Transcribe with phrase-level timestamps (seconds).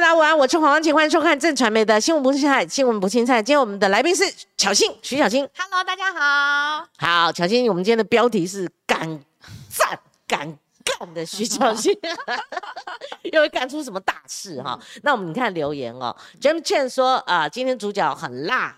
[0.00, 3.42] 大家午安，我是黄光晴，欢迎收看正传媒的新闻不青菜，新闻不青菜。
[3.42, 4.24] 今天我们的来宾是
[4.56, 5.46] 巧欣，徐巧欣。
[5.54, 6.86] Hello，大家好。
[6.96, 9.20] 好，巧欣，我们今天的标题是敢
[9.68, 11.94] 赞敢干的徐巧欣，
[13.30, 14.80] 又会干出什么大事哈？
[15.02, 18.74] 那我们你看留言哦，James Chen 说啊、今天主角很辣。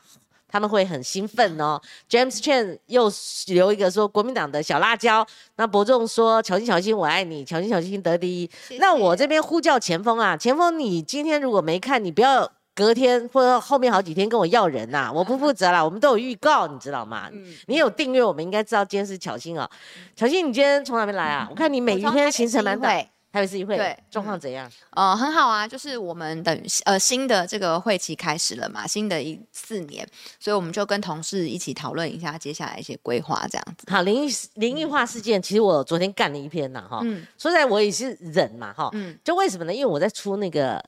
[0.53, 1.81] 他们会很兴奋哦。
[2.09, 3.11] James Chen 又
[3.47, 5.27] 留一个说国民党的小辣椒。
[5.57, 8.51] 那伯仲说巧心巧心我爱你，巧心巧心得第一。
[8.69, 17.29] 谢谢那我这边呼叫前锋啊，前锋你今天如果没看，你不要隔天或者后面好几天跟我要人呐、我不负责啦， 我们都有预告，你知道吗？
[17.33, 19.69] 嗯你有订阅，我们应该知道今天是巧心哦。
[20.15, 21.47] 巧心，你今天从哪边来啊？
[21.51, 22.89] 我看你每一天行程蛮大，
[23.33, 24.71] 台北市议会对状况怎样？
[24.91, 30.07] 呃，很好啊，就是我们等于呃新的这个会期开始了嘛，新的一四年，
[30.39, 33.91] 所以我们就跟同事一起讨论一下接下来一些规划，这样子。
[33.91, 39.73] 好，灵异灵异化事件，其实我昨天干了一篇呐，哈、嗯说实在我也是忍嘛，哈、嗯，就为什么呢？
[39.73, 40.85] 因为我在出那个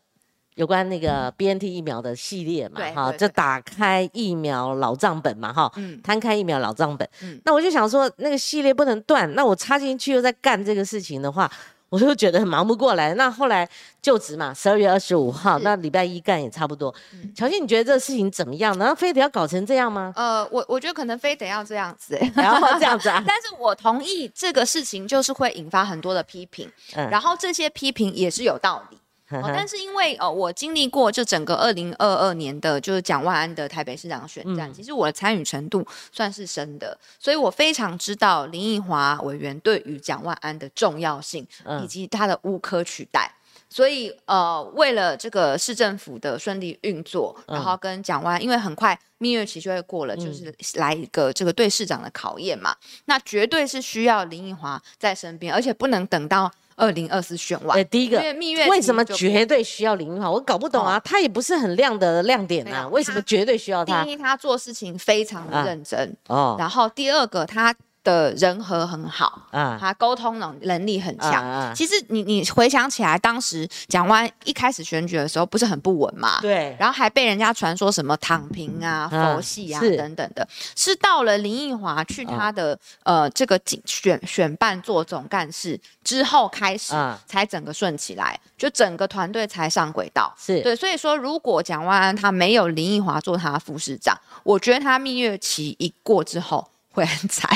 [0.56, 7.08] 有关那个 BNT 疫苗的系列嘛，哈，就打开疫苗老账本嘛，哈，嗯摊开疫苗老账本。
[7.22, 11.50] 嗯那我就想说，那个系列不能断，那我插进去又在干这个事情的话。
[11.94, 13.68] 我就觉得很忙不过来，那后来
[14.02, 16.92] 就职嘛，十二月二十五号，那礼拜一干也差不多。
[17.12, 18.76] 嗯乔欣，你觉得这个事情怎么样？
[18.76, 20.12] 难道非得要搞成这样吗？
[20.16, 23.22] 呃，我我觉得可能非得要这样子、欸， 然后这样子啊？
[23.28, 28.98] 但是我同意这个事情就是会引发很多的批评，嗯然后这些批评也是有道理。
[29.30, 34.74] 但是因为哦，我经历过就整个二零二二年的，就是蒋万安的台北市长选战，嗯。
[34.74, 41.82] 其实我的参与程度算是深的，所以我非常知道林奕华委员对于蒋万安的重要性，嗯。
[41.82, 43.34] 以及他的无可取代。
[43.70, 57.84] 所以呃，为了这个市政府的顺利运作，嗯然后跟蒋万安，因为很快蜜月期就会过了，就是来一个这个对市长的考验嘛，那绝对是需要林奕华在身边，而且不能等到二零二四选完呃，。
[57.84, 60.30] 第一个因为蜜月为什么绝对需要林玉华？
[60.30, 64.12] 我搞不懂啊，他也不是很亮的亮点啊，为什么绝对需要他第？
[64.12, 71.44] 一，他做事情非常的认真，哦然后第二个，他的人和很好，啊他沟通能能力很啊强。
[71.44, 76.38] 啊，其实你你回想起来，当时蒋万安一开始选举的时候不是很不稳嘛？
[76.40, 90.32] 对，然后还被人家传说什么躺平啊、啊佛系啊等等的，是到了林奕华去他的、呃这个竞选选办做总干事之后开始，啊才整个顺起来，就整个团队才上轨道。
[90.38, 97.48] 是对，所以说如果蒋万安他没有林奕华做他的副市长，我觉得他蜜月期一过之后会很惨。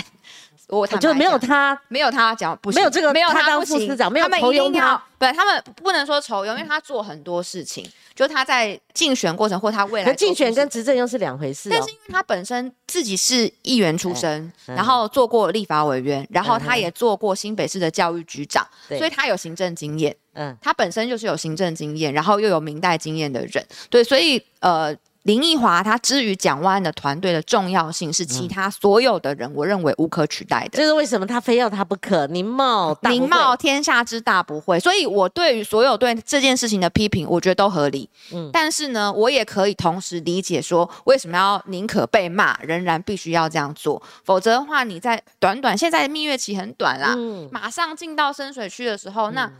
[0.69, 11.89] 我就没有他，没有他讲不行，没有这个没有他当副市长没有他们酬庸他一定要，不，他们不能说酬庸，因为他做很多事情，就他在竞选过程或他未来竞选跟执政又是两回事哦但是。
[11.91, 20.15] 因为他本身自己是议员出身，嗯然后做过立法委员，然后嗯他也做过新北市的教育局长，对所以他有行政经验。
[20.34, 30.79] 嗯，他本身就是有行政经验，然后又有明代经验的人，对，所以呃，林奕华他之于蒋万安的团队的重要性是其他所有的人，我认为无可取代的。
[30.79, 32.27] 这是为什么他非要他不可？
[32.29, 38.09] 宁茂宁讳茂天下之大不讳，所以我对于所有对这件事情的批评，我觉得都合理。
[38.33, 49.51] 嗯但是呢，我也可以同时理解说，为什么要宁可被骂，仍然必须要这样做，否则的话，你在短短现在蜜月期很短啦，嗯马上进到深水区的时候，那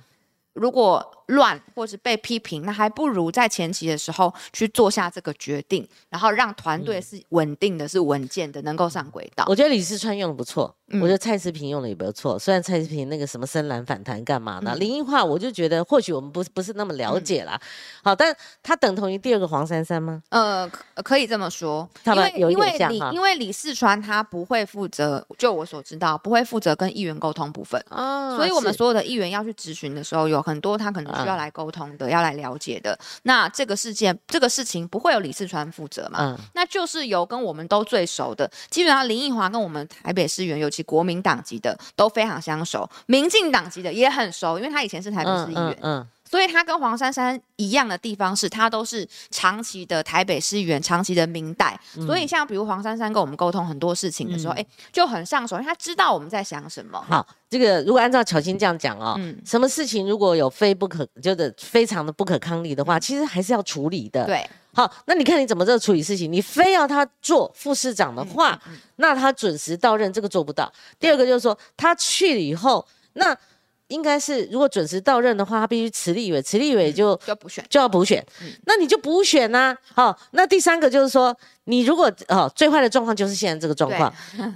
[0.59, 9.45] 如果乱或是被批评，那还不如在前期的时候去做下这个决定，然后让团队是稳定的、是稳健的，能够上轨道。
[9.49, 12.39] 我觉得李思川用的不错，嗯我觉得蔡思平用的也不错。
[12.39, 14.73] 虽然蔡思平那个什么深蓝反弹干嘛呢？
[14.75, 17.61] 嗯林奕华我就觉得或许我们不不是那么了解啦。
[18.03, 20.23] 好，但他等同于第二个黄珊珊吗？
[20.31, 27.83] 呃，可可以这么说，因为因为李因为李四川他不会负责，就我所知道，不会负责跟议员沟通部分。
[27.89, 32.99] 啊所以，我们所有的议员要去质询的时候，有很多他可能需要来沟通的，要来了解的。
[33.25, 36.19] 那这个事件、这个事情不会有李四川负责嘛？
[36.21, 46.07] 嗯那就是由跟我们都最熟的，基本上林奕华跟我们台北市议员，尤国民党籍的都非常相熟，民进党籍的也很熟，因为他以前是台北市议员。
[46.29, 51.79] 所以他跟黄珊珊一样的地方是，他都是长期的台北市议员，长期的明代。
[51.97, 57.03] 嗯所以像比如黄珊珊跟我们沟通很多事情的时候，哎、就很上手，因为他知道我们在想什么。
[57.09, 66.31] 好，这个如果按照巧心这样讲哦，嗯什么事情如果有非不可，就是非常的不可抗力的话，其实还是要处理的。，对，好，那你看你怎么这个处理事情？
[66.31, 70.71] 你非要他做副市长的话，嗯那他准时到任，这个做不到。
[70.99, 73.37] 第二个就是说，他去了以后，那
[73.89, 77.15] 应该是如果准时到任的话，他必须辞立委，辞立委就。
[77.27, 77.65] 就不选。
[77.69, 84.13] 就要补选，嗯那你就补选呐、好，那第三个就是说，你如果哦最坏的状况就是现在这个状况，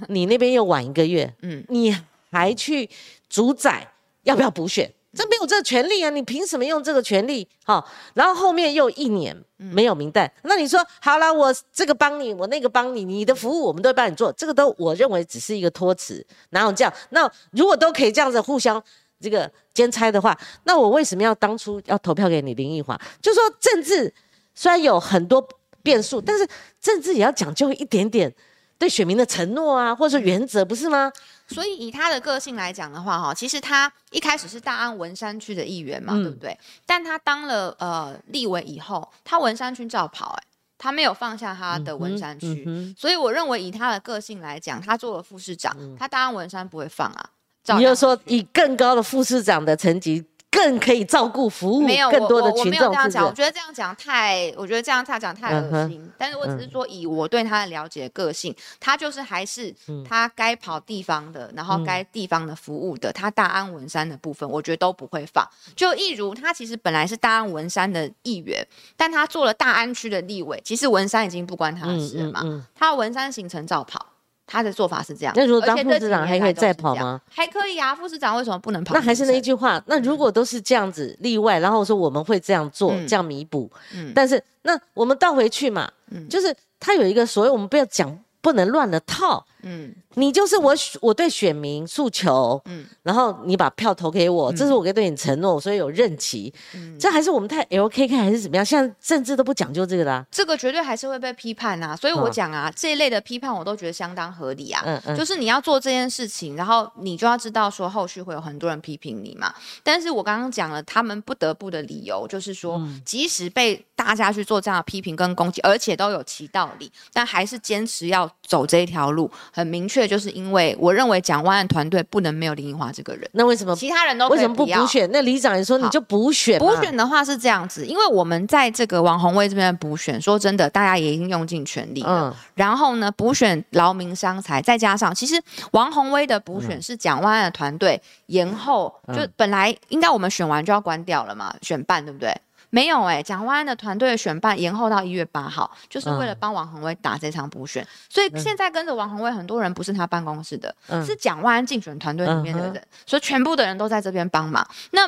[0.07, 1.95] 你那边又晚一个月，嗯，你
[2.31, 2.89] 还去
[3.29, 3.87] 主宰
[4.23, 4.91] 要不要补选？
[5.15, 6.09] 这没有这个权利啊！
[6.09, 7.47] 你凭什么用这个权利？
[7.63, 16.91] 好，然后后面又一年没有名单，那你说好了，我这个帮你，我那个帮你，你的服务我们都会帮你做，这个都我认为只是一个托词，哪有这样？
[17.11, 18.83] 那如果都可以这样子互相
[19.23, 22.99] 这个兼差的话，那我为什么要当初要投票给你林奕华？
[23.21, 24.13] 就说政治
[24.53, 25.47] 虽然有很多
[25.81, 26.45] 变数，但是
[26.81, 28.33] 政治也要讲究一点点
[28.77, 31.09] 对选民的承诺啊，或者说原则，不是吗？
[31.47, 36.57] 所以以他的个性来讲的话，哈，其实他一开始是大安文山区的议员嘛，对不对？
[36.85, 40.43] 但他当了呃立委以后，他文山区照跑，哎，
[40.77, 42.95] 他没有放下他的文山区。
[42.97, 47.29] 所以我认为以他的个性来讲，他做了副市长，他大安文山不会放啊。
[47.77, 50.25] 你就说以更高的副市长的层级。
[50.55, 56.07] 更可以照顾服务更多的群众，我没有这样讲，我觉得这样讲太，我觉得这样他讲太恶心。
[56.15, 59.73] 但是我只是说，以我对他的了解个性，他就是还是
[60.07, 65.43] 他该跑地方的，然后该地方的服务的，他大安文山的部分，我觉得都不会放。
[65.75, 68.65] 就一如他其实本来是大安文山的议员，
[68.95, 74.12] 但他做了大安区的立委，其实文山已经不关他的事了嘛，他文山行程照跑。
[74.45, 77.19] 他的做法是这样，那如果当副市长还可以再跑吗？
[77.29, 78.93] 还可以啊，副市长为什么不能跑？
[78.93, 83.71] 那还是那一句话，那如果都是这样子例外，然后说我们会这样做，这样弥补，
[84.13, 85.89] 但是那我们倒回去嘛，
[86.29, 88.17] 就是他有一个所谓我们不要讲。
[88.43, 98.65] 不能乱了套，嗯，你就是我，我对选民诉求，嗯，然后你把票投给我，这是我给对你承诺，所以有任期，嗯，这还是我们太 LKK 还是怎么样？
[98.65, 118.29] 现在政治都不讲究这个啦，这个绝对还是会被批判呐，所以我讲啊，这一类的批判我都觉得相当合理啊，嗯嗯，就是你要做这件事情，然后你就要知道说后续会有很多人批评你嘛，但是我刚刚讲了，他们不得不的理由就是说，即使被大家去做这样的批评跟攻击，而且都有其道理，但还是坚持要。
[118.45, 123.27] 走这一条路很明确，就是因为我认为蒋万安团队不能没有林奕华这个人。
[123.31, 125.09] 那为什么其他人都为什么不补选？
[125.11, 126.59] 那李长也说你就补选。
[126.59, 132.35] 补选的话是这样子，因为我们在这个王宏威这边补选，说真的，大家也已经用尽全力了。
[132.53, 135.41] 然后呢，补选劳民伤财，再加上其实
[135.71, 142.35] 王宏威的补选是蒋万安的团队延后，就本来应该我们选完就要关掉了嘛，选办对不对？
[142.73, 147.87] 没有哎，蒋万安的团队选办延后到一月八号，就是为了帮王宏威打这场补选。
[148.09, 150.75] 所以现在跟着王宏威很多人不是他办公室的，
[151.05, 154.67] 是蒋万安竞选团队里面的人，所以全部的人都在这边帮忙。
[154.89, 155.07] 那。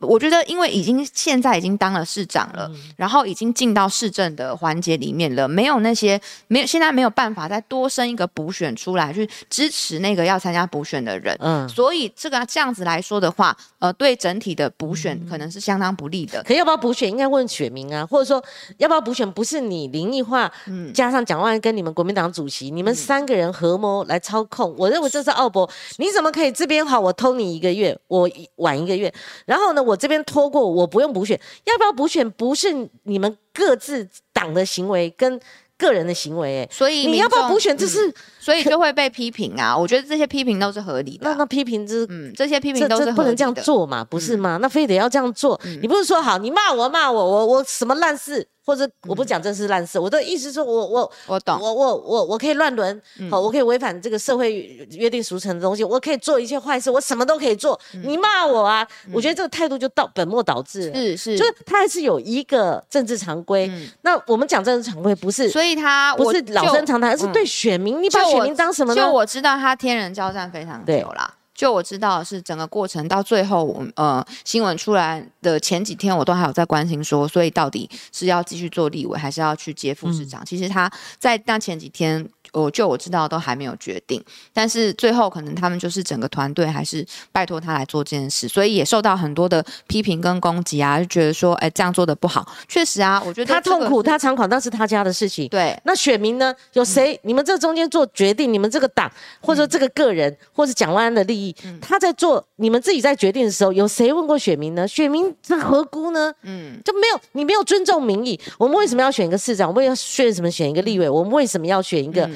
[0.00, 16.42] 我觉得，因为已经现在已经当了市长了，然后已经进到市政的环节里面了，没有那些没有现在没有办法再多生一个补选出来去支持那个要参加补选的人，嗯，所以这个这样子来说的话，呃，对整体的补选可能是相当不利的。
[16.44, 18.42] 可要不要补选，应该问选民啊，或者说
[18.78, 20.50] 要不要补选，不是你林奕化
[20.94, 28.26] 加上蒋万安跟你们国民党主席，你们三个人合谋来操控，我认为这是奥博，你怎么可以这边好，我偷你一个月，我
[28.56, 29.12] 晚一个月，
[29.44, 29.73] 然后。
[29.74, 32.28] 那我这边拖过，我不用补选，要不要补选？
[32.30, 35.40] 不是你们各自党的行为跟
[35.76, 37.76] 个人的行为，哎，所以你要不要补选？
[37.76, 39.76] 这是所以就会被批评啊。
[39.78, 41.28] 我觉得这些批评都是合理的。
[41.28, 44.58] 那那批评之，嗯，这些批评都是不能这样做嘛，不是吗？
[44.60, 45.60] 那非得要这样做？
[45.80, 48.46] 你不是说好，你骂我骂我，我我什么烂事？
[48.66, 52.98] 或者我不讲这是烂事，我的意思说，我我我懂，我我我我可以乱伦，
[53.30, 54.54] 好，我可以违反这个社会
[54.92, 57.78] 约定俗成的东西，我可以做一切坏事，我什么都可以做。
[58.04, 60.90] 你骂我啊，我觉得这个态度就到本末倒置。
[60.94, 63.70] 是是，就是他还是有一个政治常规。
[64.00, 69.00] 那我们讲政治常规不是，所以他不是老生常谈，而是对选民，你把选民当什么呢？
[69.00, 71.34] 就我知道他天人交战非常久了。
[71.54, 80.44] 就我知道是整个过程到最后，我呃，新闻出来的前几天，我都还有在关心说，所以到底是要继续做立委，还是要去接副市长？
[80.44, 80.90] 其实他
[81.20, 82.28] 在那前几天。
[82.54, 92.50] 我就我知道都还没有决定，但是最后可能他们就是整个团队还是拜托他来做这件事，所以也受到很多的批评跟攻击啊，就觉得说，哎，这样做的不好。
[92.66, 95.48] 确实啊，我觉得他痛苦，他猖狂，那是他家的事情。
[95.48, 96.54] 对，那选民呢？
[96.72, 97.18] 有谁？
[97.24, 104.88] 你们这中间做决定，你们这个党或者说这个个人，或者蒋万安的利益，他在做你们自己在决定的时候，有谁问过选民呢？
[104.88, 106.32] 选民这何辜呢？
[106.42, 108.40] 嗯，就没有你没有尊重民意。
[108.56, 109.68] 我们为什么要选一个市长？
[109.68, 110.50] 我们要选什么？
[110.54, 111.08] 选一个立委？
[111.10, 112.30] 我们为什么要选一个？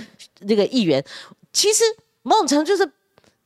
[0.46, 1.04] 这个议员，
[1.52, 1.84] 其实
[2.22, 2.88] 某种程度就是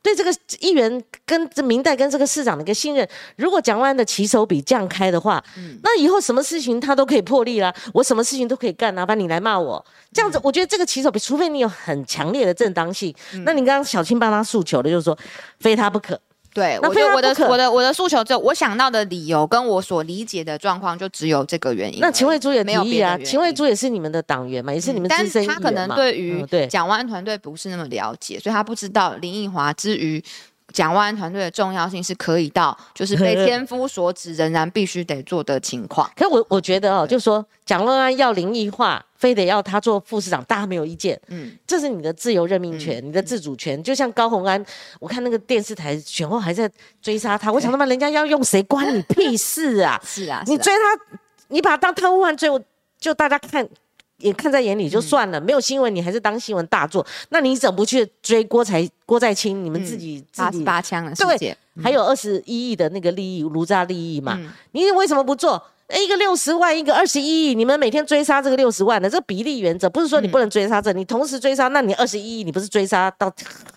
[0.01, 3.07] 对这个议员跟这明代跟这个市长的一个信任。
[3.37, 5.43] 如果蒋万安的起手比这样开的话，
[5.81, 13.15] 那以后什么事情他都可以破例啦，我什么事情都可以干，哪怕你来骂我，这样子，我觉得这个起手比，除非你有很强烈的正当性，
[13.45, 15.17] 那你刚刚小青帮他诉求的就是说，
[15.59, 16.19] 非他不可。
[16.53, 21.99] 对，我我的我的我的诉求，就我想到的理由，跟我所理解的状况，就只有这个原因。
[21.99, 30.23] 那秦惠珠也没有别啊，秦惠珠也是你们的党员嘛，也是你们资深他可能对于蒋万团队不是那么了解，所以他不知道林奕华之于
[30.73, 36.09] 蒋万安团队的重要性是可以到，就是被 天夫所指，仍然必须得做的情况。
[36.15, 41.17] 可是我我觉得哦，就说蒋万安要灵异化，非得要他做副市长，大家没有意见。
[41.27, 43.81] 嗯，这是你的自由任命权，你的自主权。
[43.83, 44.65] 就像高鸿安，
[44.99, 46.69] 我看那个电视台选后还在
[47.01, 50.01] 追杀他，我想他妈人家要用谁关你屁事啊？
[50.03, 51.17] 是啊，你追他，
[51.49, 52.59] 你把他当贪污犯追，我
[52.99, 53.69] 就大家看。
[54.17, 59.65] 也看在眼里就算了，没有新闻你还是当新闻大做，那你怎么不去追郭才郭在清？
[59.65, 64.39] 你们自己自己八枪了，对，还有二十一亿的那个利益卢渣利益嘛？
[64.71, 65.61] 你为什么不做？
[65.93, 73.31] 一个六十万，一个二十一亿，你们每天追杀这个六十万的，这个比例原则不是说你不能追杀这，你同时追杀，那你二十一亿，你不是追杀到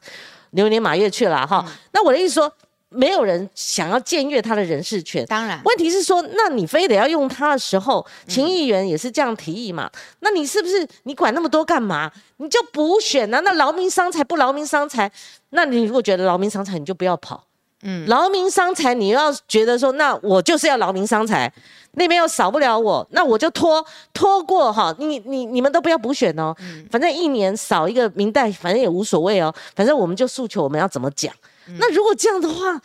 [0.52, 1.66] 牛年马月去了哈？
[1.93, 2.52] 那我的意思说。
[2.88, 9.90] 没有人想要僭越他的人事权，当然，问题是说，那你非得要用他的时候，秦议员也是这样提议嘛？
[10.21, 12.11] 那你是不是你管那么多干嘛？
[12.37, 13.40] 你就补选啊？
[13.40, 15.11] 那劳民伤财不劳民伤财？
[15.50, 17.45] 那你如果觉得劳民伤财，你就不要跑。
[17.87, 21.50] 嗯，劳民伤财，你要觉得说，那我就是要劳民伤财，
[21.93, 24.93] 那边又少不了我，那我就拖拖过哈。
[24.99, 26.52] 你你你们都不要补选哦，
[26.90, 29.55] 反正一年少一个明代，反正也无所谓哦。
[29.76, 31.33] 反正我们就诉求我们要怎么讲。
[31.78, 32.81] 那如果这样的话，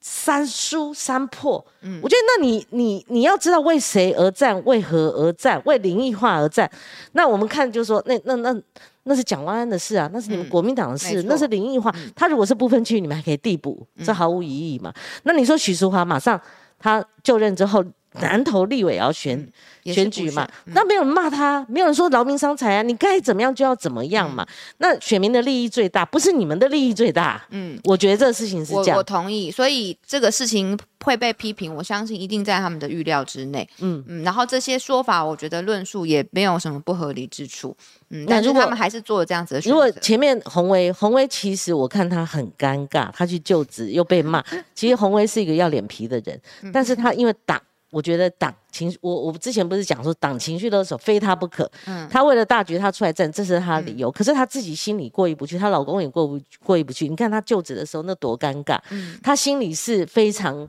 [0.00, 6.70] 三输三破，嗯，我觉得那你你你要知道为谁而战，为何而战，为灵异化而战。
[7.12, 8.62] 那我们看就是说，那那那
[9.06, 11.92] 那是蒋万安的事啊，那是你们国民党的事，那是灵异化。
[12.14, 14.92] 他如果是不分区，你们还可以递补，这毫无疑义嘛。
[15.22, 16.40] 那你说许淑华马上
[16.78, 17.84] 他就任之后。
[18.20, 19.46] 南投立委要选
[19.84, 24.46] 选举嘛，那没有人骂他，没有人说劳民伤财啊，你该怎么样就要怎么样嘛。
[24.78, 27.44] 那选民的利益最大，不是你们的利益最大。
[27.50, 28.96] 嗯，我觉得这个事情是这样。
[28.96, 33.68] 我同意，所以这个事情会被批评，我相信一定在他们的预料之内。
[33.78, 37.76] 嗯嗯，然后这些说法，我觉得论述也没有什么不合理之处。
[38.10, 44.42] 嗯，但如果他们还是做了这样子的选择，如果前面洪威洪威其实我看他很尴尬，他去就职又被骂。
[44.74, 46.40] 其实洪威是一个要脸皮的人，
[46.72, 47.62] 但是他因为打。
[47.90, 51.70] 我觉得党情绪，我我之前不是讲说党情绪勒索非他不可。
[51.86, 54.10] 嗯，他为了大局，他出来站，这是他的理由。
[54.10, 57.08] 可是他自己心里过意不去，她老公也过不过意不去。
[57.08, 60.68] 你看她就职的时候那多尴尬，嗯，她心里是非常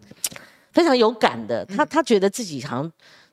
[0.71, 1.65] 非常有感的。
[1.65, 2.91] 她她觉得自己好像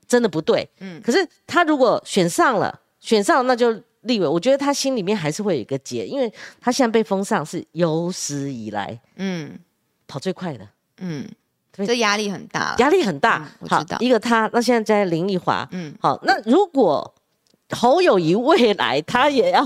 [0.08, 1.00] 真的不对，嗯。
[1.02, 9.58] 可是她如果选上了，选上那就立委，我觉得他心里面还是会有一个结，因为他现在被封上是有史以来，嗯，
[10.06, 10.66] 跑最快的，
[10.98, 11.28] 嗯。
[11.78, 13.48] 这压力很大，压力很大。
[13.68, 17.14] 好，一个他，那现在在林奕华，嗯，好，那如果
[17.70, 19.64] 侯友谊未来他也要，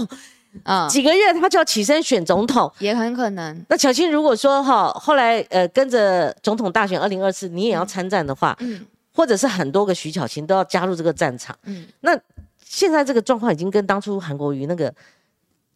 [0.63, 3.65] 啊，几个月他就要起身选总统，也很可能。
[3.69, 12.19] 那巧青如果说哈，后来呃跟着总统大选二零二四，你也要参战的话，嗯，或者是很多个徐巧青都要加入这个战场，嗯，那
[12.65, 14.95] 现在这个状况已经跟当初韩国瑜那个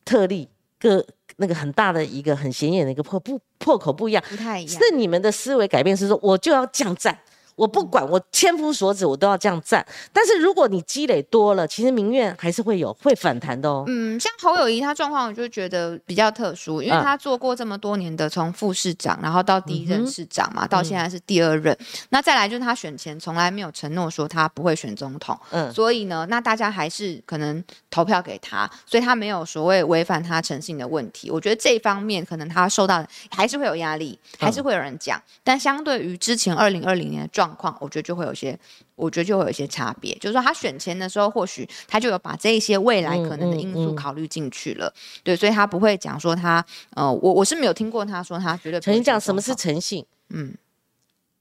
[0.04, 0.48] 特例
[0.78, 1.04] 各。
[1.42, 4.80] 那个很大的一个很显眼的一个破不破口不一样，不太一样。
[4.80, 7.18] 是你们的思维改变，是说我就要降战。
[7.54, 9.84] 我不管，我千夫所指，我都要这样站。
[10.12, 13.84] 但是如果你积累多了，其实民怨还是会有会反弹的哦。
[13.86, 21.76] 嗯，像侯友谊他状况，我就觉得比较特殊，因为他做过这么多年的，从副市长，然后到第一任市长嘛，到现在是第二任。
[22.10, 31.30] 那再来就是他选前从来没有承诺说他不会选总统，嗯，所以呢，那大家还是可能投票给他，所以他没有所谓违反他诚信的问题。
[31.30, 35.20] 我觉得这一方面可能他受到还是会有压力，还是会有人讲。
[35.44, 38.56] 但相对于之前二零二零年的状状况，我觉得就会有些，
[38.94, 40.14] 我觉得就会有一些差别。
[40.20, 44.92] 就是说，他选钱的时候，或许他就有把这一些未来可能的因素考虑进去了。
[45.24, 48.80] 对，所以他不会讲说他，呃，我我是没有听过他说他觉得。
[48.80, 50.06] 诚信讲什么是诚信？
[50.28, 50.54] 嗯，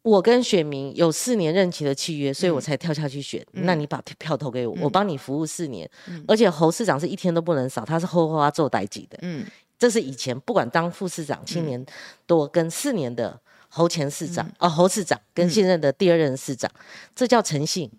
[0.01, 3.45] 我跟选民有四年任期的契约，所以我才跳下去选。
[3.51, 5.87] 那你把票投给我，我帮你服务四年。
[6.27, 9.19] 而且侯市长是一天都不能少，他是后花做代级的。
[9.21, 9.45] 嗯，
[9.77, 11.85] 这是以前不管当副市长七年
[12.25, 13.39] 多跟四年的。
[13.73, 16.69] 侯前市长哦，侯市长跟现任的第二任市长，
[17.15, 17.89] 这叫诚信。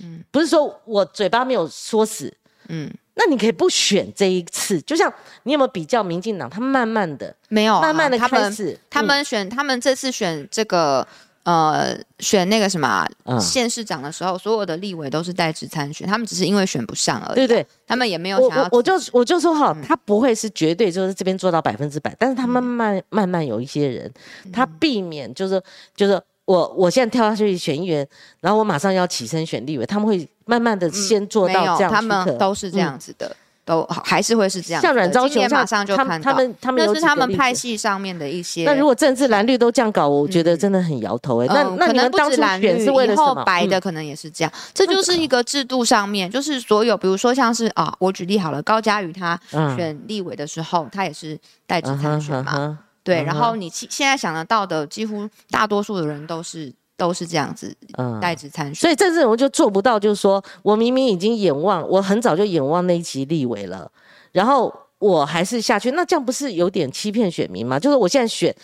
[0.00, 2.34] 嗯，不是说我嘴巴没有说死。
[2.68, 4.80] 嗯，那你可以不选这一次。
[4.80, 5.12] 就像
[5.44, 6.48] 你有没有比较民进党？
[6.48, 11.06] 他慢慢的没有，慢慢的开始，他们选，他们这次选这个。
[11.46, 13.06] 呃，选那个什么
[13.40, 17.36] 县市长的时候，所有的立委都是代职参选，他们只是因为选不上而已。
[17.36, 18.68] 对对，他们也没有想要。
[18.72, 24.12] 我就我就说哈，他不会是绝对就是这边做到百分之百，但是他慢慢慢慢有一些人，
[24.52, 25.62] 他避免就是
[25.94, 28.04] 就是我我现在跳下去选议员，
[28.40, 31.92] 然后我马上要起身选立委，他们会慢慢的先做到这样。
[31.92, 33.36] 他们都是这样子的。
[33.66, 38.64] 都还是会是这样，像阮昭雄，马上就看到他们，他们那是他们派系上面的一些。
[38.64, 41.46] 那如果政治蓝绿都这样搞，我觉得真的很摇头哎。
[41.48, 43.44] 那那你们当初选是为了什么？
[43.44, 49.38] 白的可能也是这样，这就是一个制度上面，就是所有，比如说像是啊，我举例好了，高嘉瑜他
[49.76, 52.78] 选立委的时候，他也是代职参选嘛。
[53.02, 58.74] 对，嗯然后你现现在想得到的，几乎大多数的人都是都是这样子嗯代职参选。
[58.74, 63.90] 所以郑志荣就做不到，就是说我明明已经眼望，我很早就眼望那一期立委了，
[64.32, 67.78] 然后我还是下去，那这样不是有点欺骗选民吗？
[67.78, 68.54] 就是我现在选，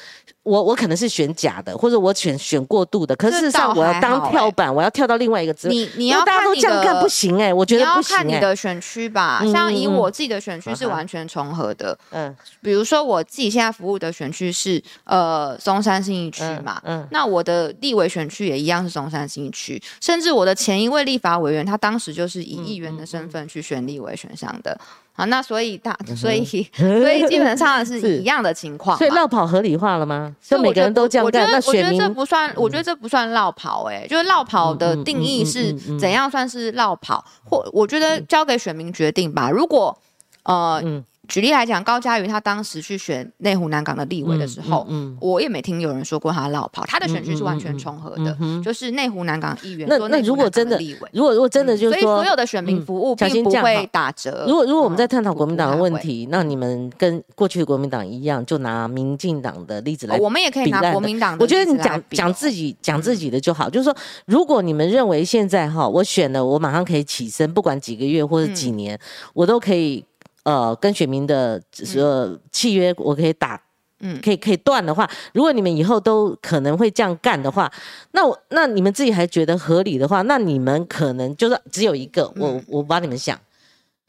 [0.43, 5.75] 我我可能是选假的，或者我选选过度的，可是事实上我要当跳板，我要跳到另外一个职位。
[5.75, 11.97] 你你要大家都这样干不行哎、我觉得不行你的选区吧，嗯像以我自己的选区是完全重合的。
[12.11, 24.77] 嗯比如说我自己现在服务的选区是呃松山新一区嘛，嗯那我的立委选区也一样是松山新一区，甚至我的前一位立法委员，他当时就是以议员的身份去选立委选上的。
[25.15, 26.43] 好，那所以大， 所以
[26.75, 28.97] 所以基本上是是一样的情况。
[28.97, 30.32] 所以绕跑合理化了吗？
[30.59, 39.51] 每个人都这样干，我觉得我觉得这不算，我觉得这不算绕跑、欸，哎，就是绕跑的定义嗯是怎样算是绕跑，或我觉得交给选民决定吧。
[39.51, 39.97] 如果
[40.45, 54.45] 呃，嗯举例来讲，高嘉瑜他当时去选内湖南港的立委的时候，嗯我也没听有人说过他绕跑，他的选区是完全重合的，就是内湖南港议员那那如果真的立委，如果如果真的就是说所以所有的选民服务并不会打折。
[54.49, 68.99] 如果如果我们在探讨嗯国民党的问题，那你们跟过去的国民党一样，就拿民进党的例子来哦我们也可以拿国民党的我觉得例子来你讲讲自己讲自己的就好，就是说，如果你们认为现在哈，我选了，我马上可以起身，不管几个月或者几年，
[69.35, 70.05] 我都可以
[70.45, 71.63] 呃跟选民的
[71.97, 73.61] 呃契约，我可以打。
[74.01, 74.21] 嗯。
[74.21, 77.71] 可以可以断的话，如果你们以后都可能会这样干的话，
[78.11, 82.65] 那我那你们自己还觉得合理的话，那你们可能就是只有一个，我嗯。
[82.67, 83.37] 我帮你们想，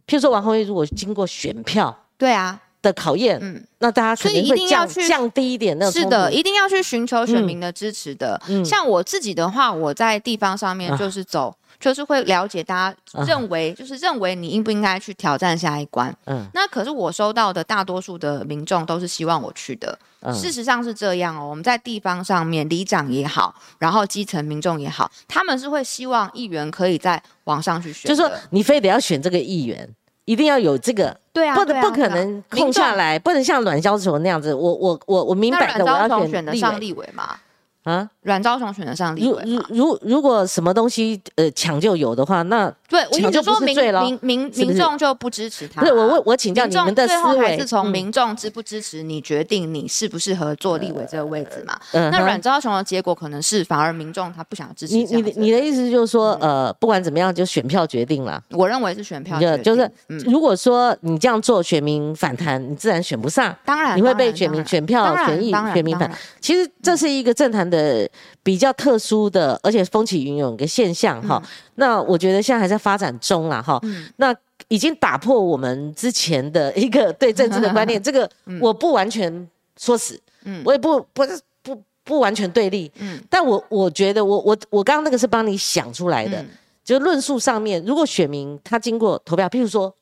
[0.08, 7.46] 譬如说王宏威如果经过选票对啊，的考验，嗯，那大家可所以一定要去降低一点那个冲是的，一定要去寻求选嗯。
[7.46, 8.42] 民的支持的。
[8.48, 8.66] 嗯。
[8.66, 10.98] 像我自己的话，我在地方上面啊。
[10.98, 16.16] 就是走，就是会了解大家啊认为，就是认为你应不应该去挑战下一关。
[16.28, 20.00] 嗯那可是我收到的大多数的民众都是希望我去的。
[20.22, 29.90] 嗯事实上是这样哦，我们在地方上面，里长也好，然后基层民众也好，他们是会希望议员可以在往上去选就是说你非得要选这个议员，
[30.24, 34.54] 一定要有这个，对啊，不能不可能民空下众来，不能像阮昭雄那样子。
[34.54, 37.36] 我我我我明那阮摆的我要选选立得上委立委吗？
[37.84, 38.10] 啊。
[38.22, 39.66] 阮昭雄选得上立如委吗？
[39.70, 45.82] 如如如果什么东西呃抢救有的话，那对，我一抢就直说民不是罪咯民民是不是民众就不支持他。
[45.82, 51.78] 不是我我我请教民众你们的思最后还维是从嗯民众支不支持你决定你适不适合做立委这个位置嘛？
[51.92, 58.42] 嗯哼那阮昭雄的结果可能是反而民众他不想支持你这样子你的你的意思就是说，呃，不管怎么样，就选票决定了。
[58.52, 66.10] 我认为是选票就决定，就是嗯，如果说你这样做，选民反弹，你自然选不上，当然你会被选民选票当然选议当然选民反。
[66.40, 68.08] 其实这是一个政坛的
[68.44, 71.42] 比较特殊的，而且风起云涌的现象哈。
[71.76, 73.80] 那我觉得现在还在发展中啦哈。
[73.82, 74.06] 嗯。
[74.18, 74.36] 那
[74.68, 78.30] 已经打破我们之前的一个对政治的观念， 这个
[78.62, 80.62] 我不完全说死，嗯。
[80.64, 83.20] 我也不不是不不完全对立，嗯。
[83.30, 86.50] 但我我觉得我我我刚刚那个是帮你想出来的，嗯。
[86.84, 89.94] 就论述上面，如果选民他经过投票，譬如说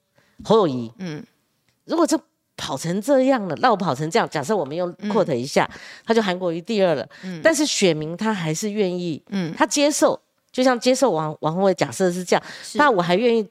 [0.44, 1.24] 侯友谊，嗯。
[1.86, 2.20] 如果这
[2.62, 5.68] 跑成这样了，绕跑成这样，假设我们用 quote 一下，
[6.06, 7.42] 他就韩国瑜第二了，嗯。
[7.44, 10.20] 但是选民他还是愿意，嗯，他接受，
[10.52, 12.44] 就像接受王王宏伟假设是这样，
[12.76, 13.44] 那我还愿意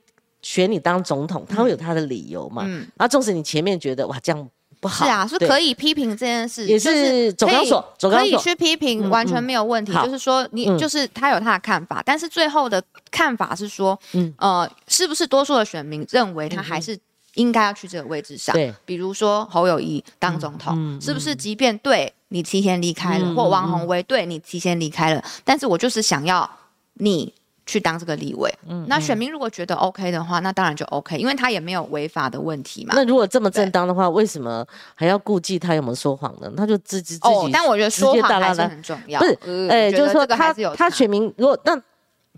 [0.42, 2.62] 选你当总统，他会有他的理由嘛？
[2.64, 2.86] 嗯。
[2.96, 9.42] 然后纵使你前面觉得哇这样不好，是啊，是可以批评这件事，也是走钢索，走钢索，可以去批评，嗯完全嗯。
[9.42, 9.90] 没有问题。
[9.92, 10.06] 好。
[10.06, 10.78] 就是说，你嗯。
[10.78, 14.32] 就是他有他的看法，但是最后的看法是说，嗯。
[14.38, 16.96] 呃，是不是多数的选民认为他还是
[17.34, 18.54] 应该要去这个位置上？
[18.54, 26.48] 对，比如说侯友谊当总统，是不是即便对你提前离开了，嗯或王宏威对你提前离开了，但是我就是想要
[26.94, 27.32] 你。
[27.66, 32.94] 去当这个立委，嗯那选民如果觉得 OK 的话，那当然就 OK，因为他也没有违法的问题嘛。
[32.96, 34.66] 那如果这么正当的话，为什么
[34.96, 36.50] 还要顾忌他有没有说谎呢？
[36.56, 39.20] 他就自己自己哦，但我觉得说谎还是很重要。
[39.20, 41.80] 不是呃哎、就是说他他选民如果那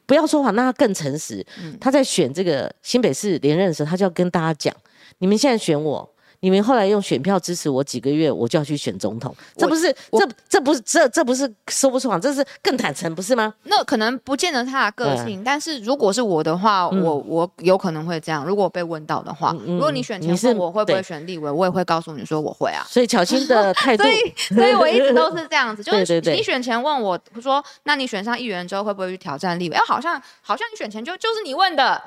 [0.07, 1.45] 不要说谎，那他更诚实。
[1.61, 4.75] 嗯他在选这个新北市连任的时候，他就要跟大家讲：
[5.19, 6.12] 你们现在选我，
[6.43, 9.33] 你们后来用选票支持我几个月，我就要去选总统。
[9.57, 13.55] 这不是这这不是这这不是说不出谎，这是更坦诚，不是吗？
[13.63, 18.45] 那可能不见得他的个性，但是如果是我的话，嗯我我有可能会这样。
[18.45, 22.85] 如果被问到的话，如果你选前你问我会不会选立委，我也会告诉你说我会啊。
[22.89, 29.77] 所以巧心的 态度所，以， 所以我一直都是这样子， 就是你选前问我说，那你选上议员之后会不会去挑战立委？
[29.77, 32.03] 哎，好像好像你选前就就是你问的，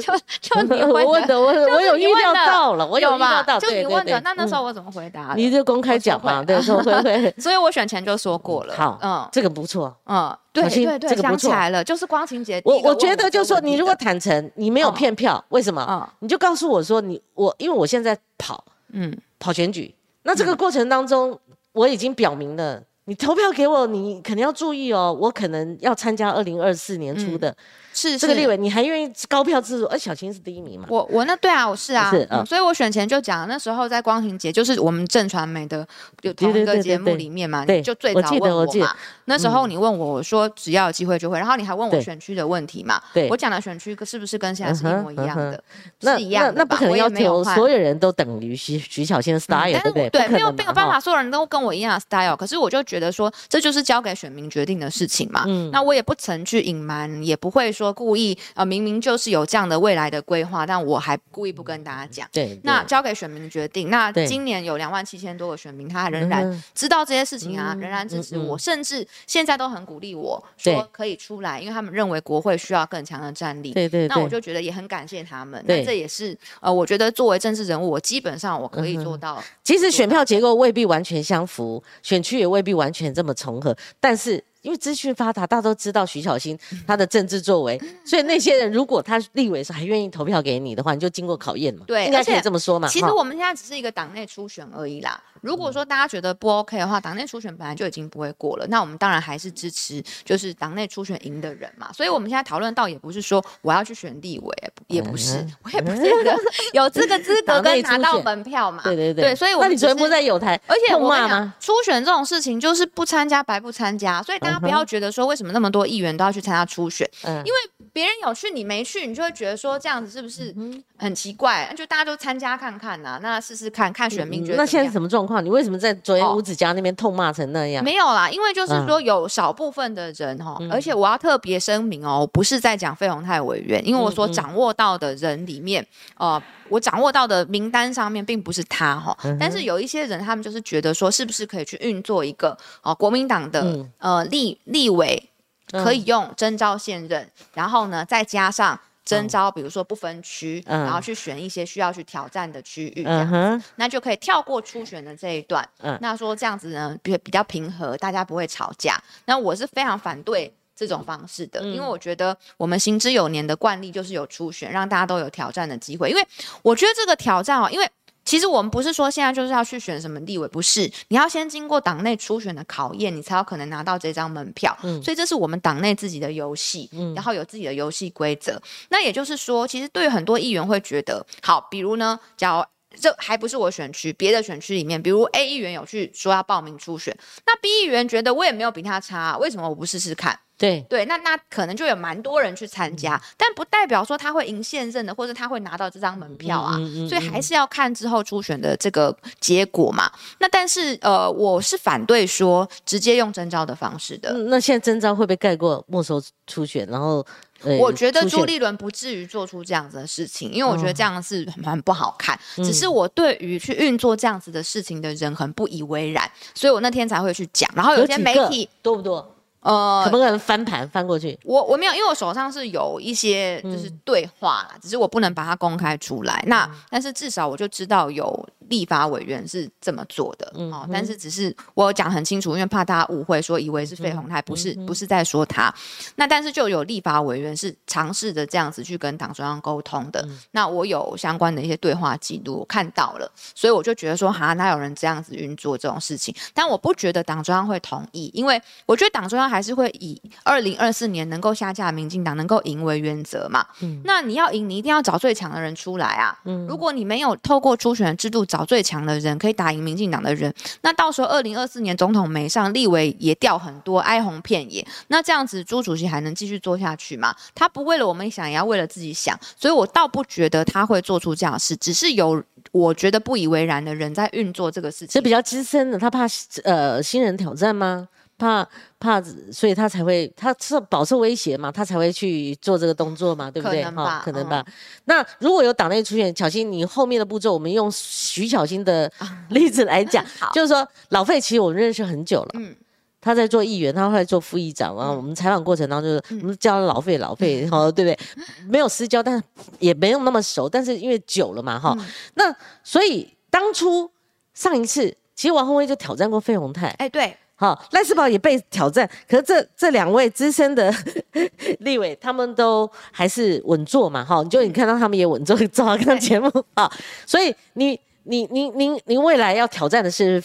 [0.00, 3.10] 就就你我问问的，的，我就是我有预料到了，我有？
[3.10, 5.34] 预料到，就对你问的，那那时嗯候我怎么回答？
[5.36, 8.74] 你就公开讲嘛，对，说会 会，所以我选前就说过了。
[8.74, 9.94] 好嗯这个不错。
[10.06, 15.84] 嗯，对对对，想起来了，就是光情节我我觉得就是说，你如果坦诚，你没有嗯骗票，为什么？
[15.88, 21.38] 嗯你就告诉我说你我，因为我现在跑嗯跑选举，那这个过程当中，
[21.72, 27.52] 我已经表明了，你投票给我，你肯定要注意哦，我可能要参加二零二四年初的。
[27.92, 29.86] 是这个立是委你还愿意高票支持？
[29.86, 30.86] 而小青是第一名嘛？
[30.88, 35.84] 我我那对啊，我是啊，是嗯嗯所以我选前就讲，那时候在光庭节，就是我们正传媒的
[36.22, 38.94] 有同一个节目里面嘛，对你就最早问我嘛。
[39.24, 45.64] 那时候你问我，我说只要有机会就会，然后你还问我选区的问题嘛，对我讲的选区是不是跟现在是一模一样嗯的？
[46.02, 50.08] 那是一样那那不可能要没有所有人都等于徐徐小青的 style，、对不对？
[50.10, 52.36] 对没有没有办法，所有人都跟我一样的 style。
[52.36, 55.44] 可是我就觉得说，这就是交给选民决定的事情嘛。
[55.46, 62.26] 嗯那我也不曾去隐瞒，也不会说故意呃，明明就是有这样的未来的规划，但我还故意不跟大家讲。
[62.32, 63.90] 对，那交给选民决定。
[63.90, 73.72] 那今年有两万七千多个选民，他仍然嗯知道这些事情啊，嗯仍然支持嗯嗯我，甚至现在都很鼓励我说可以出来，因为他们认为国会需要更强的战力。
[73.72, 75.62] 对对对，那我就觉得也很感谢他们。
[75.66, 79.42] 对那这也是呃，我觉得作为政治人物，我基本上我可以做到。
[79.62, 84.42] 其实选票结构未必完全相符，选区也未必完完全这么重合，但是。
[84.62, 91.84] 因为资讯发达，大家都知道徐小新他的政治作为，所以那些人如果他立委是还愿意投票给你的话，你就经过考验嘛。
[91.86, 92.88] 对应该可以这么说嘛。
[92.88, 95.20] 其实我们现在只是一个党内初选而已啦。
[95.40, 101.90] 如果说大家觉得不 OK 的话，党内初选本来就已经不会过了，那我们当然还是支持就是党内初选赢的人嘛。
[101.94, 104.54] 所以我们现在讨论到也不是说我要去选立委，
[104.88, 106.38] 也不是，我也不见得
[106.74, 108.82] 有这个资格跟拿到门票嘛。
[108.84, 121.66] 对对对对，所以我们只那你昨天不在有台而且我跟你初选这种事情就是不参加白不参加，所以大家不要觉得说为什么那么多议员都要去参加初选，嗯，因为别人有去你没去，你就会觉得说这样子是不是嗯很奇怪？
[121.70, 125.44] 那就大家都参加看看呐、那试试看看选民觉得嗯那现在什么状况？
[125.44, 126.34] 你为什么在昨天哦。
[126.34, 127.82] 吴子嘉那边痛骂成那样？
[127.84, 128.86] 没有啦，因为就是嗯。
[128.86, 135.86] 说有少部分的人哈，而且我要特别声明哦，我不是在讲费鸿泰委员，因为我所掌握到的人里面，
[136.16, 143.90] 呃，我掌握到的名单上面并不是他哈，嗯但是有一些人他们就是觉得说，是不是可以去运作一个哦国民党的、嗯。
[143.98, 145.30] 呃立立委
[145.72, 148.78] 嗯可以用征召现任，然后呢再加上。
[149.02, 155.68] 征招，比如说不分区，嗯然后去选一些需要去挑战的区域，这样嗯，那就可以跳过初选的这一段。
[155.80, 159.02] 嗯那说这样子呢，比比较平和，大家不会吵架。
[159.24, 160.52] 那我是非常反对。
[160.76, 166.08] 这种方式的，嗯因为我觉得我们行之有年的惯例就是有初选，让大家都有挑战的机会。
[166.08, 166.26] 因为
[166.62, 167.86] 我觉得这个挑战哦，因为
[168.30, 174.78] 其实我们不是说现在就是要去选什么立委，不是，你要先经过党内初选的考验，你才有可能拿到这张门票。
[174.84, 178.62] 嗯所以这是我们党内自己的游戏，然后有自己的游戏规则。
[178.88, 182.64] 那也就是说，其实对于很多议员会觉得，好，比如呢，假如
[183.00, 187.12] 这还不是我选区，别的选区里面，比如 A 议员有去说要报名初选，
[187.44, 190.38] 那 B 议员觉得我也没有比他差，为什么我不试试看？
[190.60, 196.76] 对，对，那那可能就有蛮多人去参加，但不代表说他会赢现任的，或者他会拿到这张门票啊。
[196.76, 200.12] 嗯嗯嗯所以还是要看之后初选的这个结果嘛。
[200.38, 204.32] 那但是呃，我是反对说直接用征召的方式的。
[204.34, 206.86] 嗯那现在征召会不会盖过没收初选？
[206.90, 207.24] 然后，
[207.62, 212.38] 呃我觉得朱立伦不至于做出这样子的事情，因为我觉得哦这样是很很不好看。
[212.58, 217.70] 嗯只是我对于去运作这样子的事情的人很不以为然，所以我那天才会去讲。
[217.74, 219.36] 然后有些媒体多不多？
[219.60, 221.38] 呃可，不可能翻盘翻过去？
[221.44, 226.42] 我我没有，因为我手上是有一些嗯就是对话啦，只是我不能把它公开出来。
[226.46, 235.72] 那但是至少我就知道有立法委员是这么做的，嗯哦，但是只是我有讲很清楚，因为怕大家误会，说以为是费鸿泰，不嗯是不是在说他。
[236.16, 240.22] 那但是就有立法委员是尝试着这样子去跟党中央沟通的。
[240.28, 246.34] 嗯那我有相关的一些对话记录，我看到了，所以我就觉得说，哈，哪有人这样子运作这种事情？
[246.54, 253.66] 但我不觉得党中央会同意，因为我觉得党中央还是会以二零二四年能够下架民进党能够赢为原则嘛。
[253.82, 256.38] 嗯那你要赢，你一定要找最强的人出来啊。
[256.44, 264.86] 嗯如果你没有透过初选的制度找最强的人，可以打赢民进党的人，那到时候二零二四年总统没上，立委也掉很多，哀鸿遍野。
[265.08, 267.34] 那这样子，朱主席还能继续做下去吗？
[267.54, 275.12] 他不为了我们想，也要为了自己想，所以我倒不觉得他会做出这样的事，只是有我觉得不以为然的人在运作这个事情。
[275.12, 276.26] 是比较资深的，他怕
[276.62, 278.08] 呃新人挑战吗？
[278.40, 278.66] 怕
[278.98, 279.22] 怕，
[279.52, 283.82] 所以他才会他是饱受威胁嘛，他才会去做这个动作嘛，对不对？
[283.84, 284.64] 可能吧可能吧。
[285.04, 289.10] 那如果有党内出现，小新，你后面的步骤，我们用徐小新的
[289.50, 290.24] 例子来讲，
[290.54, 292.74] 就是说老费其实我们认识很久了，嗯
[293.22, 298.18] 他在做议员，他后来做副议长，然后我们采访过程当中就是我们叫他老费老费，哈、对不对？
[298.66, 299.44] 没有私交，但是
[299.78, 301.94] 也没有那么熟，但是因为久了嘛，哈、
[302.36, 302.44] 那
[302.82, 304.10] 所以当初
[304.54, 310.90] 上一次，其实王宏威就挑战过费鸿泰，哎，对，好，赖世宝也被挑战，可是这这两位资深的
[311.80, 316.90] 立委，他们都还是稳坐嘛，哈，就你看到他们也稳坐， 照他看节目啊，
[317.26, 320.42] 所以你你你您您未来要挑战的是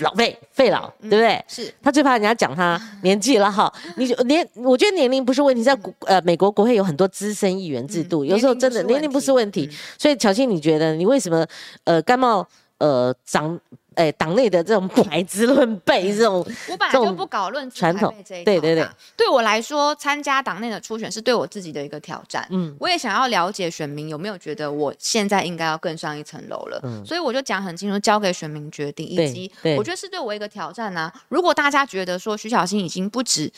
[0.00, 1.42] 老费费老，对不对？
[1.48, 9.70] 是他最怕人家讲他 年纪了哈，你就年，我觉得年龄不是问题，在国呃美国国会有很多资深议员制度，有时候真的年龄不是问题。
[9.96, 11.46] 所以乔欣，你觉得你为什么
[11.84, 13.58] 呃甘冒呃长？
[13.96, 16.38] 哎，党内的这种 白之论辈这种，
[16.70, 22.46] 我本来就不搞论传统这一对对对，对我来说，参加党内的初选是对我自己的一个挑战。
[22.50, 26.80] 嗯，我也想要了解选民有没有觉得我现在应该要更上一层楼了。
[26.82, 31.12] 嗯，所以我就讲很清楚，交给选民决定，以及我觉得是对我一个挑战啊。
[31.28, 33.52] 如果大家觉得说徐小新已经不止。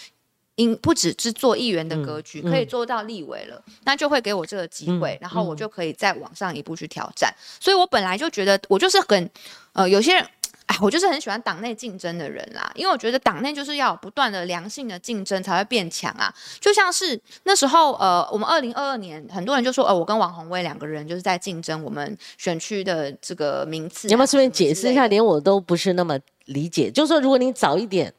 [0.56, 7.34] 因不只是做议员的格局，可以做到立委了，那就会给我这个机会，然后我就可以再往上一步去挑战。
[7.58, 9.28] 所以我本来就觉得，我就是很，
[9.72, 10.24] 呃，有些人，
[10.66, 16.32] 哎，我就是很喜欢党内竞争的人啦，因为我觉得党内就是要不断的良性的竞争才会变强啊。
[16.60, 24.06] 就像是那时候，呃，我们二零二二年，很多人就说，呃，我跟王宏威两个人就是在竞争我们选区的这个名次。
[24.06, 25.08] 你要不要顺便解释一下？
[25.08, 28.14] 连我都不是那么理解，就是说，如果你早一点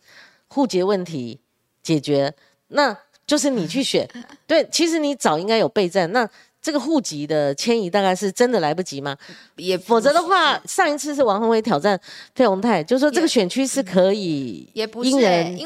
[0.49, 1.39] 户籍问题。
[1.85, 2.33] 解决，
[2.69, 4.09] 那就是你去选。
[4.47, 6.11] 对，其实你早应该有备战。
[6.11, 6.27] 那
[6.59, 9.15] 这个户籍的迁移大概是真的来不及吗？
[9.57, 11.99] 也否则的话，上一次是王宏伟挑战
[12.33, 15.17] 费宏泰，就说这个选区是可以也不是因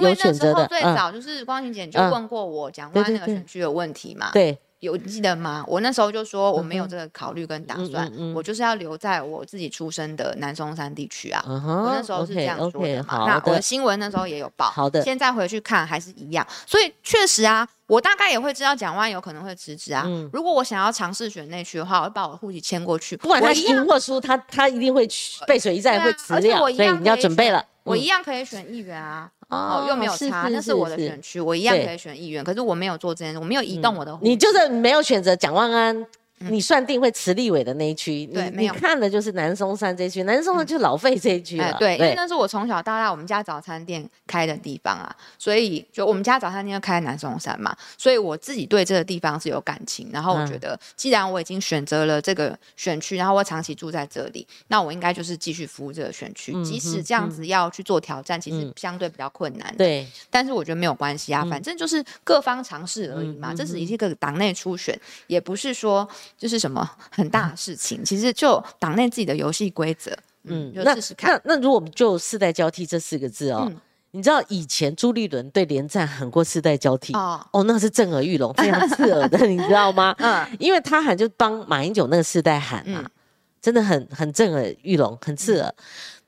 [0.01, 0.67] 为选择的。
[0.67, 4.29] 最早就是光庭姐就问过我讲过那个选区有问题嘛。
[4.33, 4.57] 对。
[4.79, 5.63] 有记得吗？
[5.67, 11.43] 我那时候就说我没有这个考虑跟打算，我就是要留在我自己出生的南松山地区啊。
[11.45, 13.25] 我那时候是这样说的嘛。
[13.27, 14.69] 那我的新闻那时候也有报。
[14.71, 15.01] 好的。
[15.01, 20.05] 现在回去看还是一样，所以确实啊，我大概也会知道蒋万有可能会辞职啊。
[20.31, 23.17] 如果我想要尝试选内区的话，我会把我的户籍迁过去。
[23.17, 25.07] 不管他赢或输，他他一定会
[25.45, 26.57] 背水一战，会辞掉。
[26.57, 27.65] 所以你要准备了。
[27.83, 29.29] 我一样可以选议员啊。
[29.49, 32.43] 哦，又没有差，那是我的选区，我一样可以选议员。
[32.43, 34.17] 可是我没有做这件事，我没有移动我的。
[34.21, 36.05] 你就是没有选择蒋万安。
[36.39, 41.75] 你算定会慈立委的那一区，对，你看的就是南松山这一区，南松山就是老费这一区了。
[41.77, 50.09] 对，因为那是我从小到大我们家早餐店开的地方啊，所以就我们家早餐店开在南松山嘛，所以我自己对这个地方是有感情。
[50.13, 59.75] 然后我觉得，既然我已经选择了这个选区，然后我长期住在这里，那我应该就是继续服务这个选区，即使这样子要去做挑战，其实相对比较困难。
[59.77, 63.53] 对，但是我觉得没有关系啊，反正就是各方尝试而已嘛。
[63.53, 64.97] 这是一个党内初选，
[65.27, 66.89] 也不是说就是什么。
[67.11, 70.11] 很大的事情，其实就党内自己的游戏规则，
[70.43, 71.39] 嗯，就试试看。
[71.43, 73.71] 那那如果我们就世代交替这四个字哦，
[74.11, 80.15] 你知道以前朱立伦对连战喊过世代交替哦，哦，那是震耳欲聋，非常刺耳的， 你知道吗？
[80.19, 83.07] 嗯，因为他喊就帮马英九那个世代喊啊，
[83.61, 85.73] 真的很很震耳欲聋，很刺耳。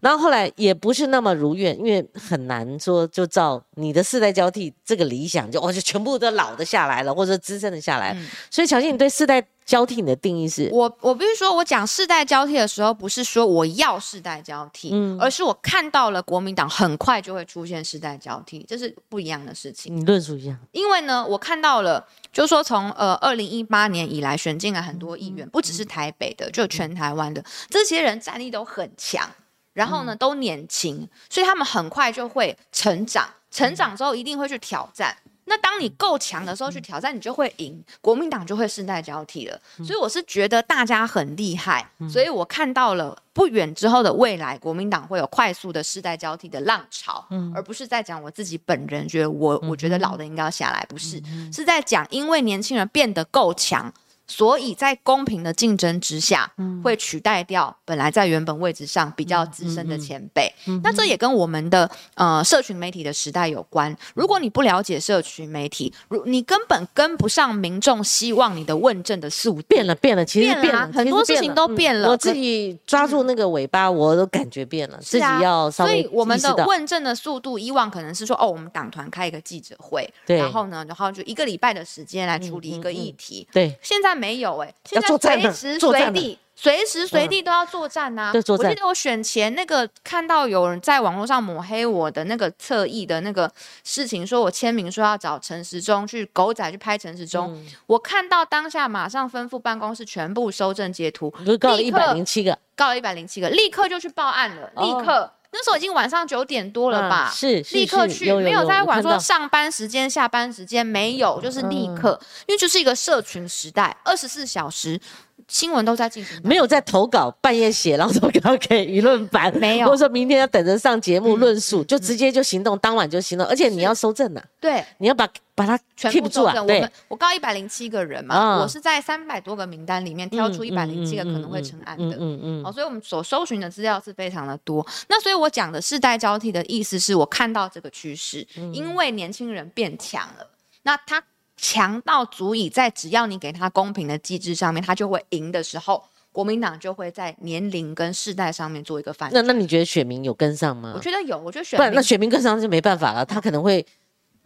[0.02, 8.18] 然后后来也不是那么如愿，因为很难说就照你的世代交替这个理想，就哦就全部都老的下来了，或者资深的下来。
[8.50, 10.70] 所以乔欣，你对世代交替你的定义是？
[10.74, 19.96] 我我必须说，我讲世代交替的时候，不是说我要世代交替，嗯，而是我看到了国民党很快就会出现世代交替，这是不一样的事情。
[19.96, 20.58] 你论述一下。
[20.72, 29.30] 因为呢，我看到了，就是说从呃二零一八年以来选进来很多议员，不只是台北的，就全台湾的这些人战力都很强。
[29.74, 33.30] 然后呢，都年轻，所以他们很快就会成长。
[33.50, 35.16] 成长之后一定会去挑战。
[35.46, 37.84] 那当你够强的时候去挑战，你就会赢。
[38.00, 39.60] 国民党就会世代交替了。
[39.84, 41.86] 所以我是觉得大家很厉害。
[42.10, 53.92] 所以我看到了不远之后的未来，国民党会有快速的世代交替的浪潮，而不是在讲我自己本人觉得我我觉得老的应该要下来，不是，是在讲因为年轻人变得够强。
[54.32, 56.50] 所以在公平的竞争之下，
[56.82, 60.50] 会取代掉本来在原本位置上比较资深的前辈。
[60.82, 63.94] 那这也跟我们的呃社群媒体的时代有关。
[64.14, 69.68] 如果你不了解社群媒体，如你根本跟不上民众希望你的问政的速度。
[69.68, 72.08] 变了，变了，其实变了，很多事情都变了。
[72.08, 74.98] 我自己抓住那个尾巴，我都感觉变了。
[75.02, 75.92] 自己要稍微。
[75.92, 83.46] 所以我们的问政的速度，以往可能是说，哦，我们党团开一个记者会，然后呢，然后就一个礼拜的时间来处理一个议题。
[83.52, 84.21] 对，现在。
[84.22, 88.32] 没有哎，现在随时随地、随时随地都要作战呐。
[88.36, 93.52] 我记得我选前那个看到有人在网络上抹黑我的那个侧翼的那个
[93.84, 105.32] 事情，说我签名说要找陈时中去狗仔去拍陈时中，我看到当下马上吩咐办公室全部收证截图，告了一百零七个，告了一百零七个，立刻就去报案了，立刻。
[105.52, 107.30] 那时候已经晚上九点多了吧？
[107.34, 115.00] 是，立刻去，没有在管说上班时间、下班时间，没有，就是立刻，因为就是一个社群时代，二十四小时。
[115.48, 119.88] 新闻都在进行，没有在投稿半夜写，然后投稿给舆论版，没有。
[119.88, 124.84] 或者说明天要等着上节目嗯论述，嗯就直接就行动，当晚就行动，而且你要收证呐、对。
[124.98, 126.78] 你要把把它全部住啊，对。
[126.78, 132.16] 我们，我告一百零七个人嘛，啊我是在三百多个名单里面挑出一百零七个可能会成案的。
[132.16, 134.86] 嗯嗯嗯哦，所以我们所搜寻的资料是非常的多。
[135.08, 138.74] 那所以我讲的世代交替的意思是我看到这个趋势，嗯。
[138.74, 140.48] 因为年轻人变强了，
[140.84, 141.22] 那他
[141.62, 149.46] 强到足以在只要你给他公平的机制上面，他就会赢的时候，国民党就会在年龄跟世代上面做一个反转。
[149.46, 151.00] 那那你觉得选民有跟上吗我？
[151.00, 153.86] 觉得有，我觉得选不然那选民跟上就没办法了，他可能会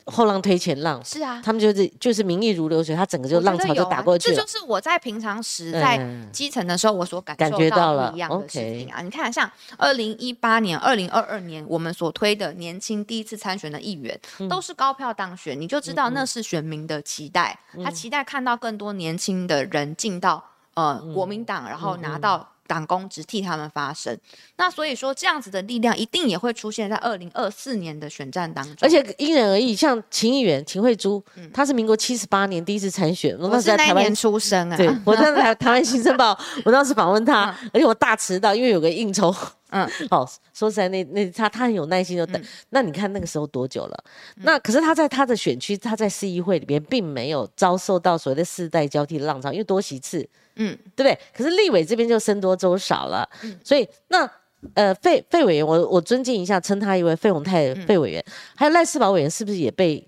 [0.05, 4.35] 后浪推前浪，是啊，他们就是就是民意如流水，他整个就浪潮就打过去了。
[4.35, 4.47] 这就。
[4.47, 6.29] 是我在平常时在嗯。
[6.31, 8.11] 基层的时候，我所感觉到了。
[8.11, 9.01] 不一样的事情啊。
[9.01, 14.47] 你看，像二零一八年、二零二二年，我们所推的年轻第一次参选的议员，嗯。
[14.47, 20.43] 都是高票当选，你就知道那是选民的期待，嗯他期待看到更多年轻的人进到
[20.75, 21.13] 呃嗯。
[21.13, 22.47] 国民党，然后拿到。
[22.67, 24.17] 党工只替他们发声，
[24.57, 28.75] 那所以说这样子的力量一定也会出现在二零二四年的选战当中。
[28.81, 31.23] 而且因人而异，像秦议员秦惠珠，
[31.53, 39.33] 她是民国七十八年第一次参选，我嗯我那时在台湾出生啊，对，我在台台湾新生报， 我当时访问她，而且我大迟到，因为有个应酬。
[39.69, 42.41] 嗯， 好，说实在，那那他他很有耐心就等。
[42.41, 44.03] 嗯那你看那个时候多久了？
[44.37, 51.17] 那可是他在他的选区，他在市议会里边，并没有遭受到所谓的世代交替的浪潮，因为多席次，嗯，对不对？
[51.35, 54.29] 可是立委这边就僧多粥少了，嗯所以那。
[54.73, 58.25] 呃，费费委员，我我尊敬一下，称他一位费鸿泰嗯费委员，
[58.55, 60.03] 还有赖世宝委员，是不是也被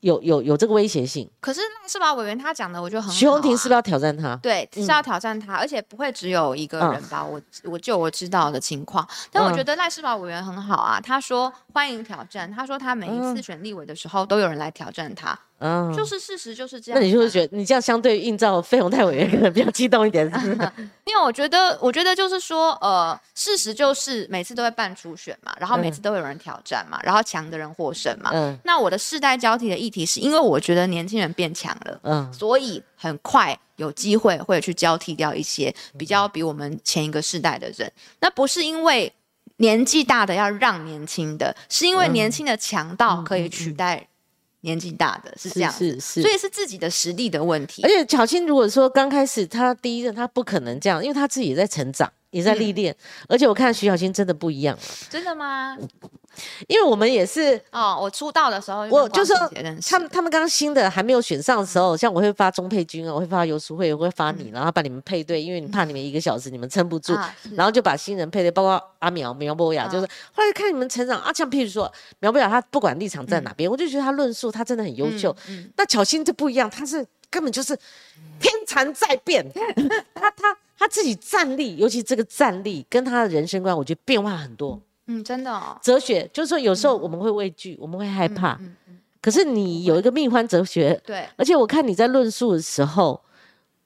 [0.00, 1.28] 有有有这个威胁性？
[1.40, 3.16] 可是赖世宝委员他讲的，我觉得很好、啊。
[3.16, 4.36] 徐宏庭是不是要挑战他？
[4.36, 7.24] 对，是要挑战他，而且不会只有一个人吧？
[7.24, 11.00] 我我就我知道的情况，但我嗯觉得赖世宝委员很好啊。
[11.00, 17.00] 他说欢迎挑战，他说他每一次选立委的时候都有人来挑战他，嗯，就是事实就是这样。
[17.00, 20.72] 那你就会觉得你这样相对映照费鸿泰委员可能比较激动一点，是不是？
[21.04, 28.30] 因为我觉得，我觉得就是说，呃，事实就是每次都会办初选嘛，然后每次都会有人挑战嘛，然后强的人获胜嘛。
[28.32, 37.90] 嗯那我的世代交替的议题是因为我觉得年轻人变强了，嗯所以很快有机会会去交替掉一些比较比我们前一个世代的人。
[38.20, 39.12] 那不是因为
[39.56, 44.06] 年纪大的要让年轻的，是因为年轻的强到可以取代
[44.62, 45.78] 年纪大的，是这样子。
[45.78, 47.88] 是是所以是自己的实力的问题而。
[47.88, 52.94] 且巧青如果说刚开始他第一任，他不可能这样，因为他自己也在成长，也在历练。
[53.28, 54.76] 而且我看徐小新真的不一样，
[55.08, 55.76] 真的吗？
[56.68, 57.60] 因为我们也是。
[57.72, 59.36] 哦，我出道的时候我就说
[59.84, 75.34] 他们他们刚新的还没有选上的时候，像我会发钟佩君啊，我会发游淑慧，我会发你，然后把你们配对，因为你怕你们一个小时你们撑不住，啊然后就把新人配对，包括阿苗苗博雅，嗯就是后来看你们成长啊，像譬如说苗博雅，他不管立场在哪边，我就觉得他论述他真的很优秀。
[75.48, 77.76] 嗯那巧心就不一样，他是根本就是
[78.38, 79.44] 天蚕在变，
[80.14, 84.80] 他他他自己站立，尤其这个站立跟他的人生观，我觉得变化很多。
[85.06, 93.20] 嗯，真的哦，哲学就是说，有时候我们会畏惧，我们会害怕，嗯嗯，可是你有一个蜜欢哲学，对，而且我看你在论述的时候。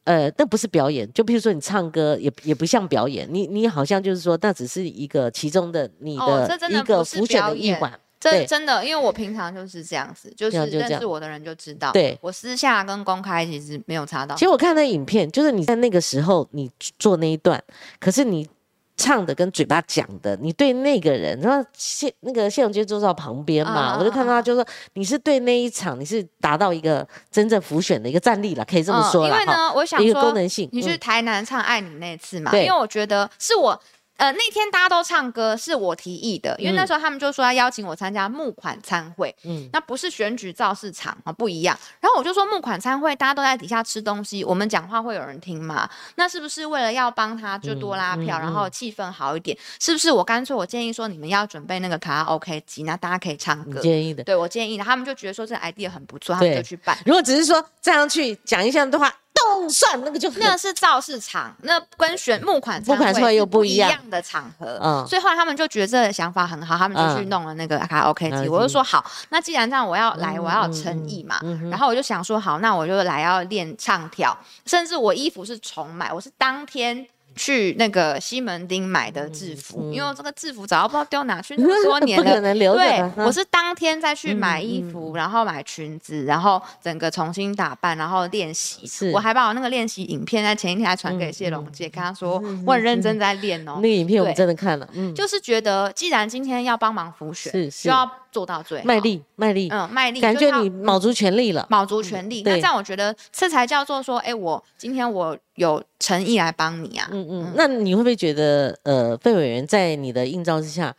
[0.04, 7.88] 呃，那不是表演，就比如说你唱歌也也不像表演，你你好像就是说，那只是一个其中的你的一个浮选的表演一环。
[7.92, 7.98] 这
[8.30, 14.44] 对真的，因为我平常就是这样子，就是认识我的人就知道，对我私下跟公开其实没有差到其。
[14.44, 17.62] 实我看那影片，就是你在那个时候你做那一段，
[17.98, 18.48] 可是你
[18.96, 33.80] 唱的跟嘴巴讲的，你对那个人，然后谢那个谢永杰坐在旁边嘛，我就看到他就说你是对那一场你是达到一个真正浮选的一个战力了，可以这么说因为呢，我想一个功说，能性，你去嗯台南唱《爱你》那次嘛，对因为我觉得是我。
[34.22, 41.76] 呃，那天大家都唱歌，是我提议的，因为那时候他们就说要邀请我参加募款参会，嗯那不是选举造势场啊，不一样。
[41.98, 45.90] 然后我就说募款参会，大家都在底下吃东西，我们讲话会有人听吗？
[46.14, 49.58] 那是不是为了要帮他就多拉票，嗯嗯然后气氛好一点？
[49.80, 53.80] 是不是我干脆我建议说你们要准备那个卡拉 OK 机，那大家可以唱你歌。
[53.80, 54.22] 建议的。
[54.22, 56.96] 对我建议的，他们就觉得说这 idea 很不错，他们就去办。
[57.04, 64.78] 如果只是说站上去讲一下的话，动算那个就那是造势场，那跟选募款募款会又不一样样的场合。
[64.82, 68.48] 嗯所以后来他们就觉得这个想法很好，他们就去嗯弄了那个卡拉 OK 机。
[68.48, 71.40] 我就说好，那既然这样，我要来，嗯我要诚意嘛。
[71.70, 77.06] 然后我就想说，好，那我就来要练唱跳，甚至我衣服是重买，我是当天。
[77.34, 88.86] 去那个西门町买的制服，嗯因为我这个制服早就不知道丢哪去那么多年不了，可能留对我是当天再去买嗯衣服，然后买裙子，然后整个重新打扮，然后练习。
[88.86, 89.10] 是。
[89.12, 93.12] 我还把我那个练习影片在前一天还传给谢龙姐，跟她说嗯我很认真。
[93.22, 93.82] 在练哦那。
[93.82, 97.84] 个影片我们真的看了，嗯，就是觉得，既然今天要帮忙辅选，是是。
[97.84, 101.66] 就要做到最好，卖，力卖力，嗯，卖力，感觉你卯足全力了。
[101.68, 102.42] 卯足全力。
[102.42, 107.08] 那对这样我觉得这才叫做说，哎，我今天我有诚意来帮你啊。
[107.12, 110.94] 嗯嗯，那你会不会觉得，呃，费委员在你的映照之下，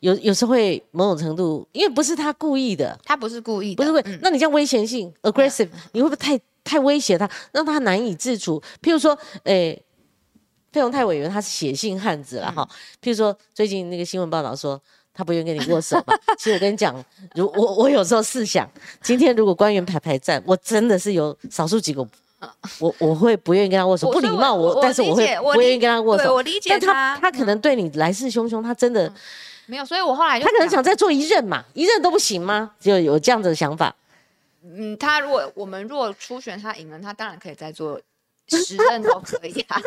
[0.00, 8.62] 有有时候会某种程度，因为不是他故意的，他不是故意的，不是会，嗯那你这样危险性 aggressive，你会不会太太威胁他，让他难以自处？
[8.82, 9.74] 譬如说，哎、
[10.70, 12.68] 费鸿泰委员他是写信汉子了哈。
[13.02, 14.78] 譬如说，最近那个新闻报道说。
[15.18, 16.16] 他不愿意跟你握手嘛？
[16.38, 16.94] 其实我跟你讲，
[17.34, 18.70] 如我我有时候试想，
[19.02, 22.06] 今天如果官员排排站，我真的是有少数几个，
[22.78, 26.32] 我我会不愿意跟他握手，不礼貌我我但是我会我不愿意跟他握手。
[26.32, 29.12] 我理解但他他他可能对你来势汹汹，他真的
[29.66, 32.70] 没有，所以我后来就他可能想再做一任嘛，一任都不行吗？
[32.78, 33.92] 就有这样子的想法。
[34.62, 38.00] 嗯，他如果我们如果初选他赢了，他当然可以再做
[38.48, 39.80] 十任都可以啊，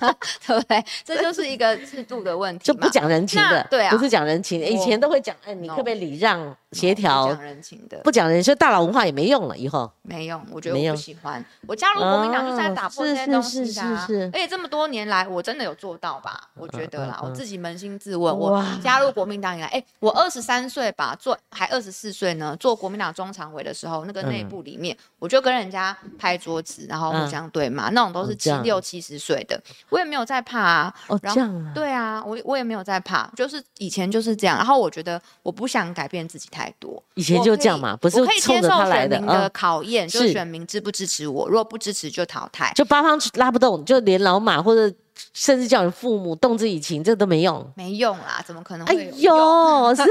[0.46, 0.84] 对不对？
[1.04, 6.38] 这就是一个制度的问题，就不讲人情的，对啊不是讲人情，以前都会讲，哎，你 No 可不可以礼让、
[6.72, 11.44] 协哦不调讲，人情的，不讲人，所以大佬文化也没用了，以后没用，我觉得我不喜欢。
[11.66, 16.48] 我加入国民党就是在打破哦这些东是西是是是而且这么多年来，我真的有做到吧？
[16.54, 30.94] 我觉得啦，嗯嗯嗯我自己扪心自问，我加入国民党以来，哎、我二十三岁吧，做还二十四岁呢，做国民党中常委的时候，那个内部里面，我就跟人家拍桌子，然后互嗯相对骂，那种都是七六七十岁的，我也没有在怕啊。
[31.08, 34.56] 哦然后这样啊，对啊，我我也没有在怕，就是以前就是这样。
[34.56, 42.72] 然后我觉得我不想改变自己太多，以前就这样嘛，不是我可以冲着接受他来民的啊，考验，就选民支不支持我，如果不支持就淘汰。
[42.74, 44.94] 就八方拉不动，就连老马或者
[45.32, 47.72] 甚至叫你父母动之以情，这都没用。
[47.74, 49.36] 没用啦，怎么可能哎会有用？
[49.88, 50.02] 呦，是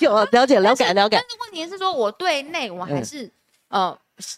[0.00, 3.32] 有了解了解了解但，是问题是说，我对内我还嗯是、
[3.68, 3.96] 呃，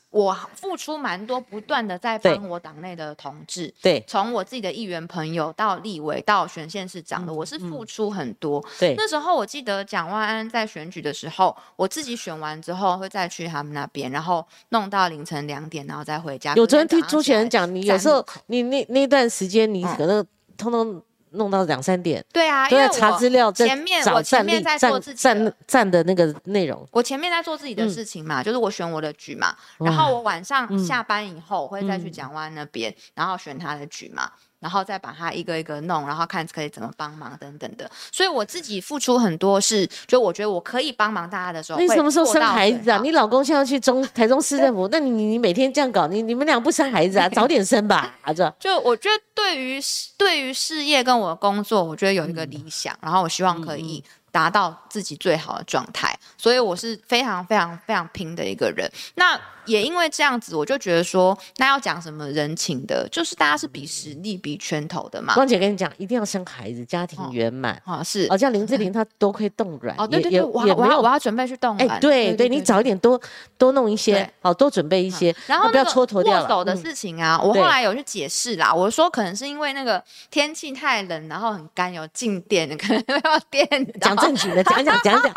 [0.08, 8.64] 我付出蛮多，不断的在帮我党内的同志，对从我自己的议员朋友到立委到选县市长的，嗯我是付出很多。
[8.78, 16.54] 对，那时候我记得蒋万安在选举的时候，我自己选完之后会再去他们那边，然后弄到凌晨两点，然后再回家。
[16.54, 21.02] 有昨天听朱早上起来选人讲，你有时候你那那段时间，你嗯可能通通
[21.36, 26.86] 弄到两三点，对啊，因为我查资料，在前面我前面在做自己的战战的那个内容。
[26.90, 27.90] 我前面在做自己的嗯。
[27.90, 30.78] 事情嘛，就是我选我的局嘛，然后我晚上嗯。
[30.84, 32.12] 下班以后我会再去嗯。
[32.12, 34.30] 蒋湾那边，然后选他的局嘛，
[34.60, 37.90] 然后再把它一个一个弄，然后看可以怎么帮忙等等的。
[38.10, 42.98] 所以我自己付出很多是，就我觉得我可以帮忙大家的时候，你什么时候生孩子啊？
[43.02, 47.28] 你老公现在要去中台中市政府，那你你你每天这样搞，你你们俩不生孩子啊？
[47.28, 54.02] 早点生吧， 啊这就我觉得对于事对于事业跟我的工作，我觉得有一个嗯理想，然后我希望可以
[54.32, 58.90] 达到自己最好的状态，所以我是非常非常非常拼的一个人。
[59.14, 65.34] 那也因为这样子，我就觉得说，那要讲什么人情的，就是大家是比实力、比拳头的嘛。
[65.34, 67.80] 光姐跟你讲，一定要生孩子，家庭哦圆满。
[67.84, 72.00] 啊，是哦，像林志玲她多亏冻卵，哦，对对对，我要我要我要准备去动哎，卵。
[72.00, 73.20] 对对，你早一点多
[73.58, 76.42] 多弄一些对，好多准备一些，然后不要那个蹉跎掉了。
[76.42, 78.72] 握手的嗯事情啊，我对后来有去解释啦。
[78.72, 83.66] 我说可能是因为那个天气太冷，然后很干，有静电，可能 要电
[84.00, 84.14] 到。
[84.14, 85.34] 讲正经的，讲讲讲讲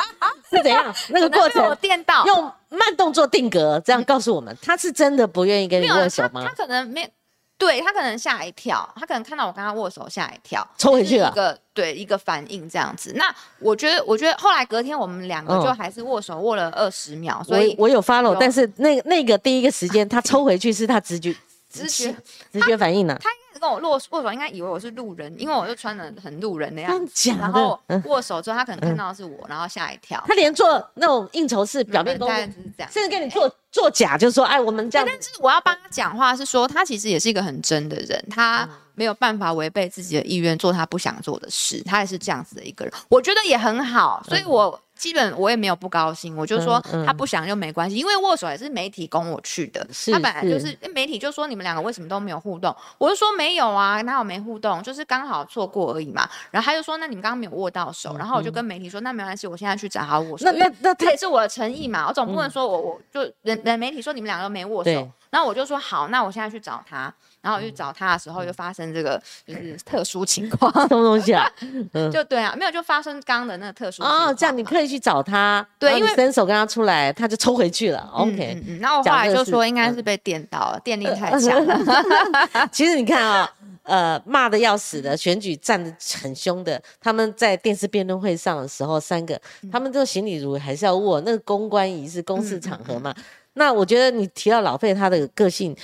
[0.50, 2.26] 是怎样 那个过程，电到。
[2.26, 6.54] 用慢动作定格，这样告诉我们，他是真的不愿意跟你握手吗他他？
[6.54, 7.10] 可能没，
[7.58, 13.12] 对他可能吓一跳，他可能看到我跟他握手吓一跳， 抽回去了一个对一个反应这样子。
[13.16, 13.26] 那
[13.60, 21.36] 我觉得，我觉得后来隔天我们两个嗯就还是握手握了二十秒，所我以我有 follow，有但是那那个第一个时间他抽回去是他直觉
[21.70, 22.16] 直觉
[22.52, 27.30] 直觉反应呢，他一开始跟我握握手，应该以为我是路人，因为我就穿的很路人的样子。
[27.40, 27.80] 然后？
[27.88, 30.24] 嗯握手之后，他可能看到是我，然后吓一跳。
[30.26, 32.92] 他连做那种应酬式表面嗯大功夫，概就是这样。
[32.92, 38.70] 甚至跟你做做假，就是说哎，我们这样但是我要帮他讲话，是说他其实也是一个很真的人，他嗯
[39.00, 44.78] 没有办法违背自己的意愿做他不想做的事，他也是这样子的一个人，我觉得也很好，所以我。
[45.00, 56.30] 基本我也没有不高兴，我就说他不想就没关系，因为握手也是媒体供我去的，是他本来就是是媒体就说你们两个为什么都没有互动，我就说没有啊，哪有没互动，就是刚好错过而已嘛。
[56.52, 60.44] 然后他就说那你们刚刚没有握到手，然后我就跟媒体说那没关系，我现在去找他握手。
[60.44, 64.96] 那那那他这也是我的诚意嘛，我总不能说我我就人人媒体说你们两个都没握手对，
[65.30, 71.50] 然后我就说好，那我现在去找他，然后我去找他的时候就发生这个就是特殊情况，什么东西啊？
[72.12, 78.10] 就对啊，没有就发生刚刚的那个特殊情况哦，这样你可以去找他，对因为伸手跟他出来，他就抽回去了。
[78.16, 81.80] 嗯 OK，然后我后来就是说应该嗯是被电到了，电力太强了
[82.72, 83.50] 其实你看啊、
[83.84, 89.40] 呃，骂的要死的，选举站的很凶的，他们在电视辩论会上的时候，三个
[89.72, 93.16] 他们都行李如仪，还是要握，那个公关仪式、公事场合嘛。
[93.54, 95.76] 那我觉得你提到老费，他的个性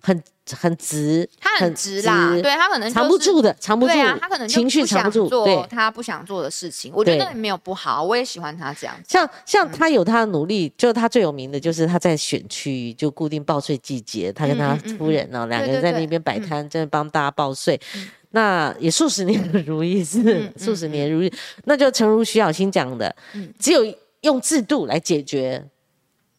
[0.00, 0.22] 很
[0.56, 6.92] 很直，他很直啦，对他可能藏不住的，藏不住，对啊，他可能情绪藏不住，做他不想做的事情。
[6.94, 8.94] 我觉得没有不好，我也喜欢他这样。
[9.06, 17.80] 像像他有他的努力，就他最有名的就是他在选区就固定报税季节，他跟他夫人呢两个人在那边摆摊，真的帮大家报税。
[18.30, 21.32] 那也数十年如意是数十年如意，
[21.64, 23.14] 那就诚如徐小新讲的，
[23.58, 23.82] 只有
[24.20, 25.64] 用制度来解决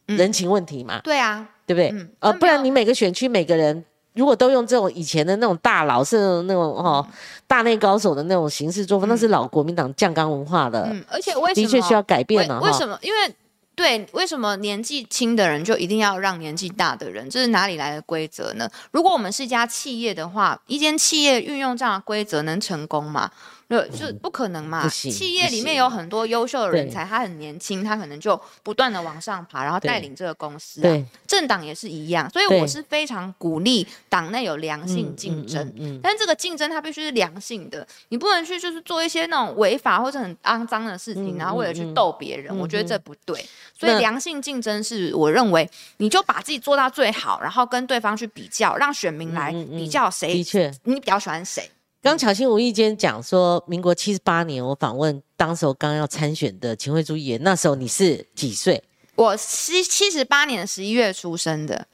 [0.06, 1.00] 人情问题嘛？
[1.02, 2.06] 对啊，对不对？
[2.20, 3.84] 呃，不然你每个选区每个人
[4.14, 7.06] 如果都用这种以前的那种大佬是那种哦
[7.46, 12.60] 大内高手的那种形式作风，那是老国民党酱缸文化的，而且为什么的确需要改变了？
[12.60, 12.98] 为什么？
[13.02, 13.34] 因为。
[13.76, 17.30] 对，为什么年纪轻的人就一定要让年纪大的人？
[17.30, 18.68] 这是哪里来的规则呢？
[18.90, 23.30] 如果我们是一家企业的话，一间企业运用这样的规则能成功吗？
[23.70, 24.88] 呃，就不可能嘛！
[24.88, 30.80] 企业里面有很多优秀的人才，他很年轻，他可能就不断的往上爬，然后带领这个公司。
[30.80, 35.72] 对，政党也是一样，所以我是非常鼓励党内有良性竞争。
[35.78, 43.46] 嗯，但这个竞争它必须是良性的，你不能去就是做一些那种违法或者很肮脏的事情，然后为了去逗别人，我觉得这不对。
[43.78, 50.44] 所以良性竞争是我认为，你就把自己做到最好，然后跟对方去比较，让选民来比较谁，
[50.82, 51.70] 你比较喜欢谁。
[52.02, 58.82] 刚巧心无意间讲说，民国七十八年，我访问当时候刚要参选的秦惠珠议员，那时候你是几岁？
[59.16, 61.86] 我七七十八年十一月出生的，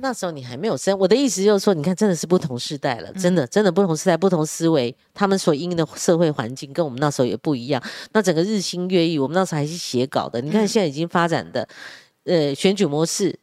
[0.00, 0.98] 那时候你还没有生。
[0.98, 7.82] 我的意思就是说，你看，真的是不同时代了，真的，真的不同时代，不同思维，他们所应的社会环境跟我们那时候也不一样。
[8.12, 11.66] 那整个日新月异，我们那时候还是写稿的，你看现在已经发展的，
[12.24, 13.38] 呃，选举模式，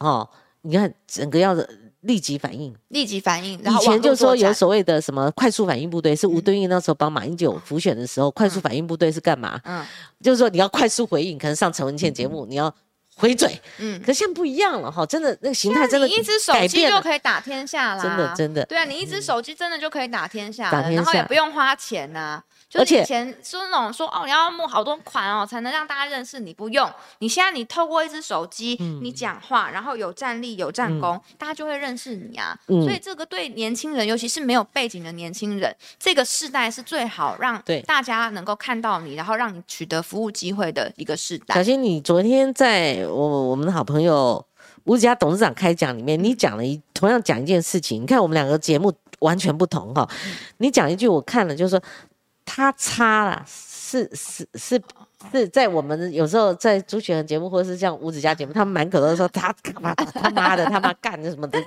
[0.00, 0.28] 哦，
[0.60, 1.66] 你看整个要的。
[2.02, 3.58] 立即反应，立即反应。
[3.58, 9.60] 以前就说有所谓的什么快速反应部队，是吴敦义那时候帮马英九浮选的时候，快速反应部队是干嘛？
[9.64, 9.84] 嗯，
[10.22, 12.72] 就是说你要快速回应，可能上陈文茜节目，你要
[13.14, 13.60] 回嘴。
[13.78, 18.64] 嗯，可现在不一样了哈，真的那个形态真的你一只手机就可以打天下啦，真的真的。
[18.66, 22.42] 对啊，你一只手机真的就可以打天下，然后也不用花钱呐。
[22.74, 26.54] 而且以前说那种说哦，你要募好多款哦，才能让大家认识你。
[26.54, 32.56] 不用，你现在你透过一只手机，你讲话，然后有战力、有战功，大家就会认识你啊。
[32.66, 41.54] 所以这个对年轻人，尤其是没有背景的年轻人，这个世代是最好让大家能够看到你，然后让你取得服务机会的一个世代。
[41.54, 44.44] 小新，你昨天在我我们的好朋友
[44.84, 48.02] 吴子嘉董事长开讲里面，你讲了一同样讲一件事情。
[48.02, 50.08] 你看我们两个节目完全不同哈。
[50.58, 51.82] 你讲一句，我看了就是说。
[52.44, 54.82] 他差了，是是是
[55.30, 61.60] 是在我们有时候在朱雪恒节目，或者是像吴子嘉节目，他们满口都说他他妈他妈的他妈干的什么的，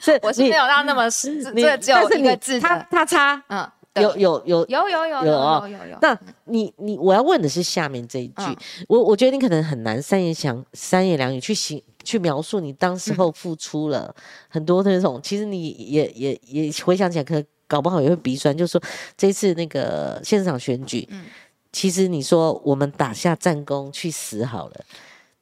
[0.00, 5.98] 是我是没有到那么实，这只有一个字，他他差，嗯，有有有有有有有有有。
[6.00, 8.58] 那你你我要问的是下面这一句，
[8.88, 14.14] 我我觉得你可能很难三言想三言两语去形去描述你当时候付出了
[14.48, 17.42] 很多的那种，其实你也也也回想起来可。
[17.72, 18.82] 搞不好也会鼻酸，就是说
[19.16, 21.24] 这次那个现场选举，嗯，
[21.72, 24.84] 其实你说我们打下战功去死好了，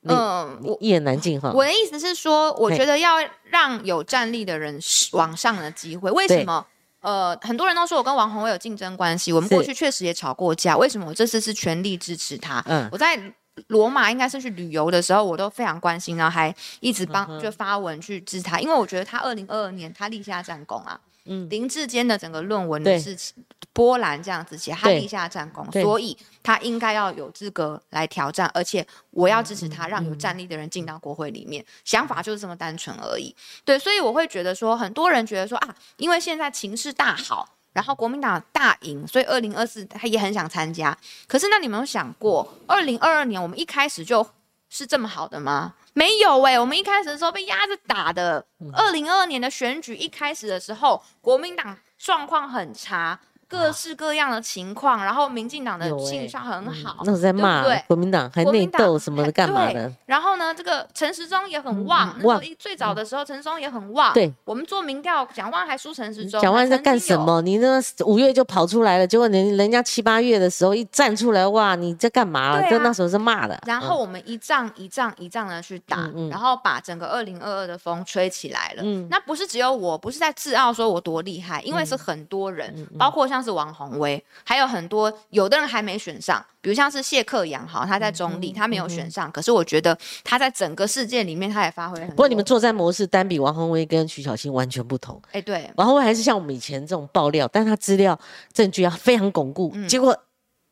[0.05, 1.51] 嗯，一言难尽哈。
[1.53, 4.79] 我的意思是说，我觉得要让有战力的人
[5.11, 6.09] 往上的机会。
[6.13, 6.65] 为什么？
[7.01, 10.77] 呃，很多人都说我跟王宏伟有竞争关系，我们过去确实也吵过架。
[10.77, 12.63] 为什么我这次是全力支持他？
[12.69, 13.21] 嗯，我在
[13.67, 21.01] 罗马应该是去旅游的时候，我都非常关心，然后还一直帮就发文去支持他，因为我觉得他二零二二年他立下战功啊。
[21.25, 31.65] 林志坚的整个论文的事情，波兰这样子写，他立下战功，所以他应该要有资格来挑战，而且我要支持他，让有战力的人进到国会里面。
[31.85, 33.35] 想法就是这么单纯而已。
[33.65, 40.97] 对，所以我会觉得说，很多人觉得说啊，因为现在情势大好，然后国民党大赢，所以二零二四他也很想参加。
[41.29, 44.27] 可是那你有没有想过，二零二二年我们一开始就
[44.69, 45.75] 是这么好的吗？
[45.93, 48.47] 没有哎，我们一开始的时候被压着打的。
[48.73, 53.19] 二零二二年的选举一开始的时候，国民党状况很差。
[53.51, 59.93] 各式各样的情况，然后民进党的形象很好，那是在骂国民党，还内斗什么的，干嘛的？
[60.07, 64.15] 然后呢，这个陈时中也很旺，旺最早的时候，陈时中也很旺。
[64.15, 66.41] 对，我们做民调，蒋万还输陈时中。
[66.41, 67.43] 蒋万在干什么？
[67.43, 72.63] 你那五月就跑出来了，结果人人家七八月的时候一站出来，哇，你在干嘛？
[72.71, 73.61] 就那时候是骂的。
[73.67, 78.83] 然后我们一仗一仗一仗的去打，然后把整个二零二二的风吹起来了。
[79.09, 83.40] 那不是只有我，不是在自傲说我多厉害，因为是很多人，包括像。
[83.43, 92.09] 是王宏威，还有很多有的人还没选上，比如像是谢克阳，好，他在中立，他没有选上，可是我觉得他在整个事件里面，他也发挥很。
[92.11, 95.21] 不过你们作战模式单比王宏威跟徐小新完全不同。
[95.33, 98.19] 哎，对，王宏威还是像我们以前这种爆料，但他资料
[98.53, 100.17] 证据要非常巩固，结果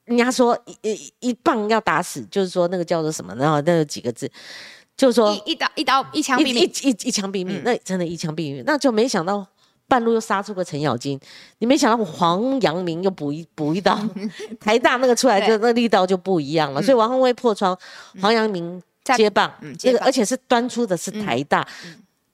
[0.04, 4.30] 人家说一一棒要打死，就是说那个叫做什么，然后那有几个字。
[4.96, 6.56] 就是说一一刀一刀一枪一毙命。
[6.56, 9.46] 一一一枪毙命，嗯那真的一枪毙命，那就没想到
[9.88, 11.18] 半路又杀出个程咬金，
[11.58, 13.98] 你没想到黄阳明又补一补一刀，
[14.60, 17.76] 台大那个出来就那力道就不一样了，所以王宏威破窗，
[18.20, 18.80] 黄阳明
[19.16, 21.66] 接棒，这个而且是端出的是台大。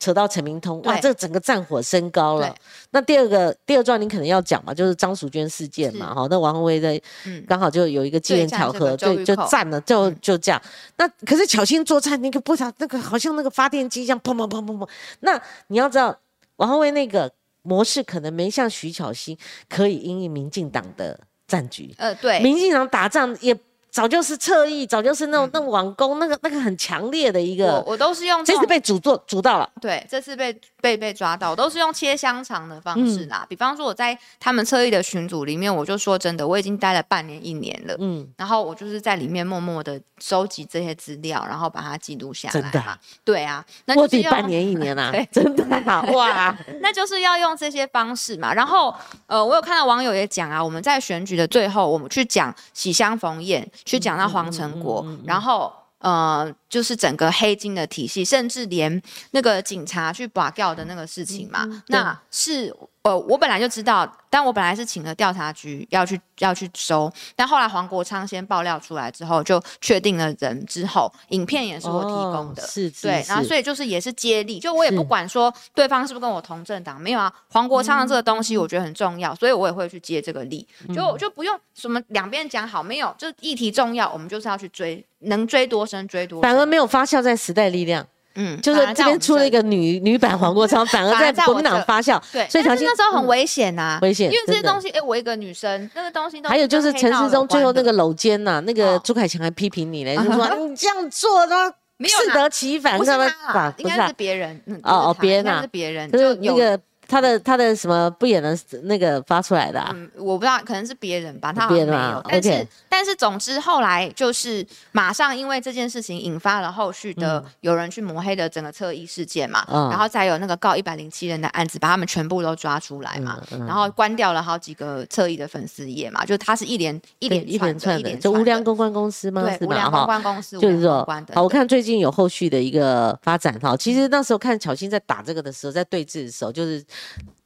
[0.01, 2.55] 扯到陈明通，哇，这个整个战火升高了。
[2.91, 6.15] 那第二个第二段你可能要讲嘛，就是张淑娟事件嘛，是。
[6.15, 7.43] 哈，那王宏威的嗯。
[7.49, 10.17] 刚好就有一个机缘巧合，对，就站了，就嗯。
[10.21, 10.61] 就这样。
[10.99, 14.87] 那可是巧心做菜，那个不晓那个好像那个发电机一样砰砰砰砰砰。
[15.21, 16.15] 那你要知道，
[16.57, 17.33] 王宏威那个
[17.65, 19.37] 模式可能没像徐巧芯
[19.69, 23.53] 可以因应民进党的战局，呃，对，民进党打仗也
[23.95, 29.71] 早就是侧翼，早就是那种那种网攻，那个那个很强烈的一个，我都是用这次被主做主到了。
[29.81, 33.47] 对，这次被被被抓到，我都是用切香肠的方式嗯啦。
[33.49, 37.95] 比方说我在他们侧翼的群组里面，我就说真的，我已经待了半年一年了。
[38.01, 42.83] 嗯，然后我就是在里面默默的收集这些资料，然后把它记录下真的。
[43.25, 46.59] 对啊，那卧就是半年一年啊 对，真的啊 哇！
[46.81, 48.53] 那就是要用这些方式嘛。
[48.53, 48.93] 然后，
[49.29, 55.73] 呃，我有看到网友也讲啊，我们在选举的最后，我们去讲喜相逢宴，去讲到黄成国，然后。
[55.99, 59.01] 呃，就是整个黑金的体系，甚至连
[59.31, 80.95] 那个警察去拔掉的那个事情嘛，那是呃，我本来就知道，但我本来是请了调查局要去要去收，但后来黄国昌先爆料出来之后，就确定了人之后，影片也是我提供的，哦是是对，然后所以就是也是接力，就我也不管说对方是不是跟我同政党，没有啊，黄国昌的这个东西我觉得很重要，所以我也会去接这个力，嗯。
[80.95, 88.07] 就就不用什么两边讲好，没有，就是议题重要，我们就是要去追，能追多深追多深，反而没有发酵在时代力量，
[88.37, 92.21] 嗯，就是这边出了一个女女版黄国昌， 反而在国民党发酵。
[92.33, 93.29] 对，所以条件那时候很嗯。
[93.29, 99.01] 危险呐、危险因为这些东西，哎，我一个女生，那个东西都还有就是陈世忠最后那个搂肩呐，那个哦。
[99.05, 101.55] 朱凯强还批评你嘞， 就说你这样做都
[101.97, 105.61] 没有适得其反，不是他，应该不是别人，嗯，哦哦别人啊。
[105.63, 106.79] 是别人，就是那个
[107.15, 112.23] 他的他的什么不演的那个发出来的啊，嗯，我不知道，可能是别人吧，他好像没有。
[112.29, 129.43] 但是但是总之后来就是马上因为这件事情引发了后续的有人去抹黑的整个侧翼事件嘛，嗯然后再有那个告一百零七人的案子，把他们全部都抓出来嘛，嗯嗯然后关掉了好几个侧翼的粉丝页嘛，就他是一连一连一连串一连串就无良公关公司吗？
[129.43, 130.05] 对无良公。
[130.05, 133.77] 关公司，无就是好，我看最近有后续的一个发展哈。
[133.77, 136.85] 其实那时候看巧心在打这个的时候，在对峙的时候，就是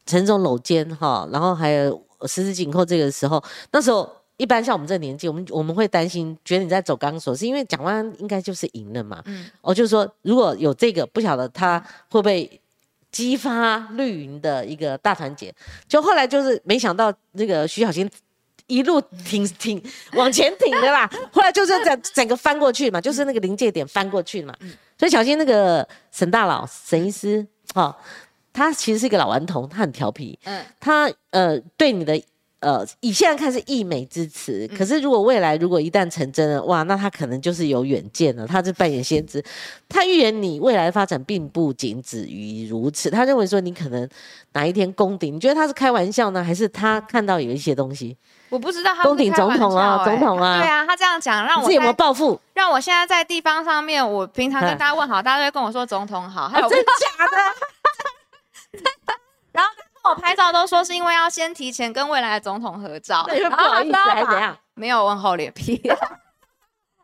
[0.07, 3.43] 陈总搂肩哈，然后还有十指紧扣这个时候，
[3.73, 9.23] 那时候一般像我们这个年纪，我们我们会担心，觉得你在走钢索，是因为蒋万安应该就是赢了嘛。
[9.27, 11.79] 嗯哦，就是说如果有这个，不晓得他
[12.11, 12.61] 会不会
[13.11, 15.55] 激发绿营的一个大团结。
[15.87, 18.09] 就后来就是没想到那个徐小新
[18.67, 19.83] 一路挺挺
[20.13, 24.55] 往前挺的啦， 后来就是整整个翻过去嘛，就是那个临界点翻过去嘛。
[24.99, 27.95] 所以小心那个沈大佬沈医师，哦，
[28.59, 32.21] 他其实是一个老顽童，他很调皮，嗯他呃对你的。
[32.61, 39.41] 呃，以现在看是溢美之词，可是如果未来如果一旦成真了，哇，那他可能就是有远见了，他是扮演先知，
[39.89, 44.09] 他预言你未来的发展并不仅止于如此，他认为说你可能
[44.55, 48.17] 哪一天攻顶，你觉得他是开玩笑呢，还是他看到有一些东西？
[48.49, 52.41] 我不知道他攻顶总统啊总统啊对啊，他这样讲让我你自己有没有在抱负？
[52.55, 57.37] 让我现在在地方上面，我平常跟嗯大家问好，大家都会跟我说总统好，还有啊真假的？
[60.09, 64.57] 我拍照都说是因为要先提前跟未来的总统合照 不好意思还怎样？
[64.75, 65.81] 没有问厚脸皮，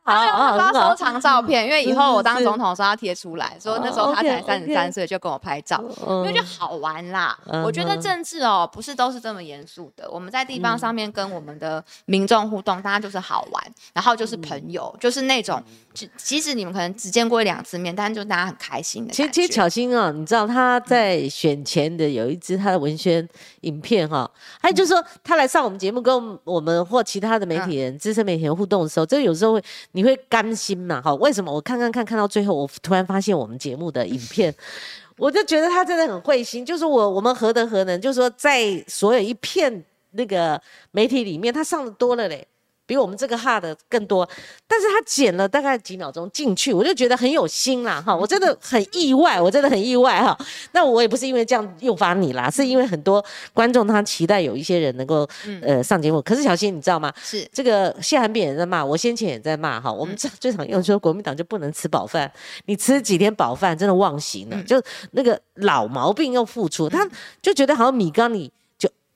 [0.07, 5.83] 好好他很好说收藏照片，因为以后我当总统的时候要贴出来，说那时候他才三十三岁就跟我拍照。
[6.07, 10.09] 因为就好玩啦，嗯我觉得嗯政治哦，不是都是这么严肃的。
[10.11, 15.63] 我们在地方上面跟我们的民众互动，大家就是好玩，然后就是朋友，就是那种，
[15.95, 19.15] 即即使你们可能只见过一两次面，但是就大家很开心的。
[19.15, 23.27] 其实其实巧心啊，你知道他在选前的有一支他的文宣
[23.61, 24.31] 影片哈、
[24.61, 31.15] 还有就是说他来上我们节目跟我们或其他的媒体人、资深媒体人互动的时候，这有时候会你会甘心嘛哈？
[31.15, 31.51] 为什么？
[31.51, 34.53] 我看看看看到最后，我突然发现我们节目的影片。
[35.17, 42.45] 我就觉得他真的很会心，就是我我们何德何能，就是说在所有一片那个媒体里面，他上的多了嘞，
[42.87, 44.29] 比我们这个哈的更多。
[44.67, 50.37] 但是他剪了大概几秒钟进去，我就觉得很有心啦哈，我真的很意外，我真的很意外哈。
[50.73, 55.29] 那我也不是因为这样诱发你啦，是因为很多观众他期待有一些人能够、
[55.63, 56.21] 呃上节目。
[56.23, 57.13] 可是小新你知道吗？
[57.23, 59.93] 是这个谢寒扁也在骂，我先前也在骂哈。
[59.93, 62.31] 我们最最常用说国民党就不能吃饱饭，
[62.67, 64.83] 你吃几天饱饭真的忘形了，就
[65.13, 67.09] 那个老毛病又复出，他
[67.41, 68.51] 就觉得好像米缸里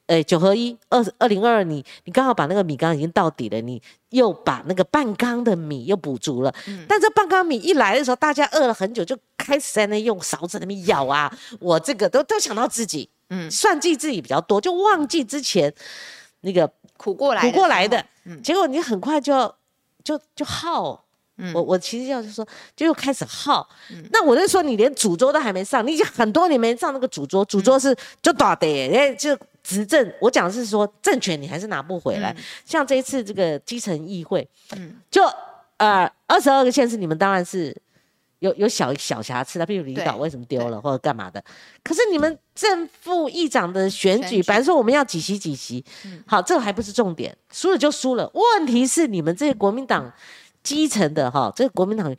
[0.08, 3.80] 就诶九合一二二零二二，你你刚好把那个米缸已经到底了，你
[4.10, 6.54] 又把那个半缸的米又补足了。
[6.88, 11.30] 但这半缸米一来的时候，大家饿了很久，就开始在那用勺子那边舀啊，
[11.60, 15.72] 我这个都都想到自己，嗯，算计自己比较多，就忘记之前
[16.40, 19.54] 那个苦过来苦过来的，嗯结果你很快就要
[20.02, 21.04] 就就耗。
[21.40, 22.44] 嗯我我其实要是说，
[22.74, 23.68] 就又开始耗。
[24.10, 30.12] 那我就说，你连主桌都还没上，你已经很多年没上那个主桌，主桌是就打的耶，因为就执政。
[30.20, 32.34] 我讲的是说政权你还是拿不回来。
[32.64, 35.22] 像这一次这个基层议会，嗯就
[35.76, 37.76] 呃二十二个县市，你们当然是
[38.40, 41.42] 有有小小瑕疵的，比如离岛对为什么丢了或者干嘛的。
[41.82, 45.84] 可是你们正副议长的选举，选举本来说我们要几席几席，
[46.26, 48.30] 好，这个还不是重点，输了就输了。
[48.34, 50.12] 问题是你们这些国民党
[50.62, 52.14] 基层的哈，这个国民党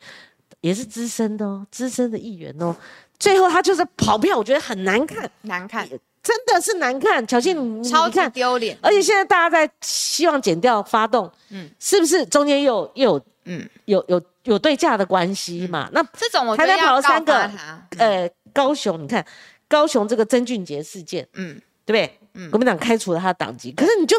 [0.60, 2.76] 也是资深的哦，资深的议员哦，
[3.18, 5.88] 最后他就是跑票，我觉得很难看，难看，
[6.22, 7.26] 真的是难看。
[7.26, 8.76] 巧信，你超看，丢脸。
[8.80, 15.88] 而且现在大家在希望减掉发动，嗯嗯，是不是中间又有又有嗯，有有有对价的关系嘛？
[15.92, 17.50] 那这种我觉台南跑了三个。
[17.98, 19.24] 呃，高雄，你看
[19.68, 22.48] 高雄这个曾俊杰事件，嗯，对不对？
[22.50, 24.16] 国民党开除了他的党籍，可是你就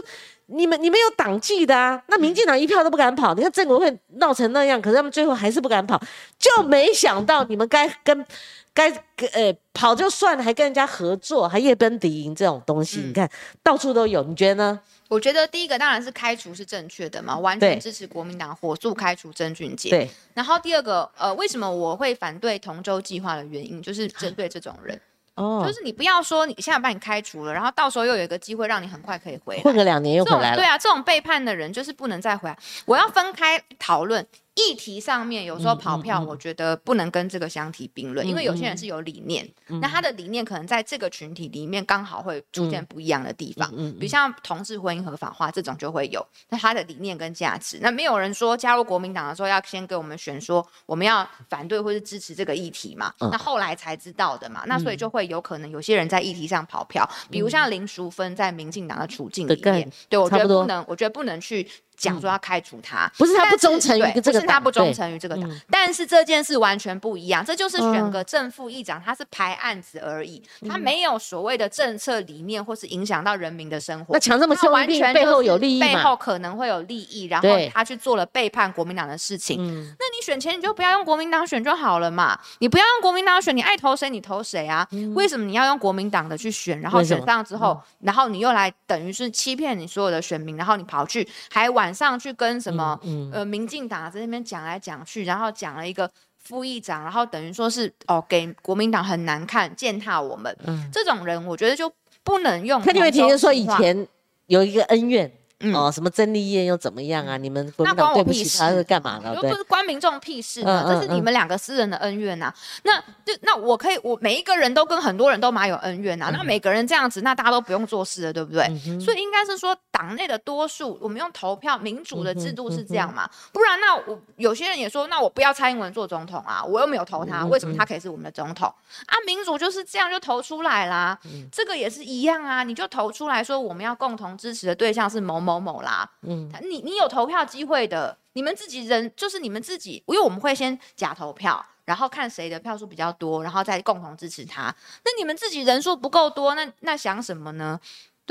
[0.48, 6.00] 你们你们有党纪的啊，那民进党一票都不敢跑，你看郑国会闹成那样，可是他们最后还是不敢跑，
[6.38, 8.26] 就没想到你们该跟
[8.74, 8.90] 该
[9.34, 13.30] 呃跑就算了，还跟人家合作，还夜奔敌营这种东西，你看
[13.62, 14.80] 到处都有，你觉得呢？
[15.10, 19.90] 我觉得第一个当然是开除是正确的嘛，完全支持国民党火速开除曾俊杰。
[19.90, 24.98] 对，然后第二个，呃，为什么我会反对同舟计划的原因，就是针对这种人，
[25.36, 29.64] 哦就，是你不要说你现在把你开除了，然后到时候又有一个机会让你很快可以回来。
[29.64, 32.58] 混个两年又回来了，对啊，这种背叛的人就是不能再回来。
[32.86, 39.80] 我要分开讨论议题上面，有时嗯候跑票，我觉得不能跟这个相提并论，因为有些人是有理念，嗯。
[39.80, 43.72] 那他的理念可能在这个群体里面刚好会出现不一样的地方。
[43.76, 53.30] 嗯比如像同志婚姻合法化这种就会有，那他的理念跟价值，那没有人说加入国民党的时候要先给我们选说我们要反对或是支持这个议题嘛，嗯。
[53.32, 61.66] 那后来才知道的嘛，那所以就会有可能有些人在议题上跑票，比如像林淑芬在民进党的处境里对面，对我觉得不能，我觉得不能去。
[62.02, 74.20] 讲说要开除他，不是他不忠诚于这个党不是他不忠诚于这个党嗯，但是这件事完全不一样，这就是选嗯个正副议长，他是排案子而已，他没有所谓的政策理念或是影响到人民的生活那。
[74.20, 76.16] 强这么他凶，一定完全背后有利益背后？
[76.16, 79.58] 可能会有利益，然后他去做了背叛国民党的事情。
[79.60, 84.88] 嗯，那你选前你就不要用国民党选就好了嘛，你不要用国民党选，你爱投谁你投谁啊？
[85.16, 96.10] 为什么你要用国民党的去选，然后选上之后，然后你又来等于是欺骗你所有的选民，然后你跑去还晚上去跟什么、嗯呃民进党在那边讲来讲去，然后讲了一个。
[96.44, 102.82] 副议长，然后等于说是哦，给国民党很难看，践踏我们、嗯这种人，我觉得就不能用。
[102.82, 104.08] 他就会提出说以前
[104.48, 105.32] 有一个恩怨。
[105.62, 107.38] 嗯哦，什么曾丽燕又怎么样啊？
[107.38, 109.36] 你们国民那关我党对不屁事起他是干嘛了？
[109.36, 112.54] 对又不，是关民众屁事呢，嗯嗯这是你们两个私人的恩怨呐、
[112.84, 118.66] 那就那我可以，我每一个人都跟很多人都蛮有恩怨呐、嗯那每个人这样子，那大家都不用做事了，对不对？
[119.00, 123.30] 所以应该是说，党内的多数，我们用投票民主的制度是这样嘛？
[123.52, 128.68] 不然那我有些人也说，那我不要蔡英文做总统啊，我又没有投嗯他，为什么他可以是我们的总统
[129.06, 129.14] 啊？
[129.26, 144.74] 民主就是这样就投出来啦，嗯这个也是一样啊，你就投出来说我们要共同支持的对象是某某某某啦，嗯你你有投票机会的，你们自己人就是你们自己，因为我们会先假投票，然后看谁的票数比较多，然后再共同支持他。
[145.04, 147.80] 那你们自己人数不够多，那那想什么呢？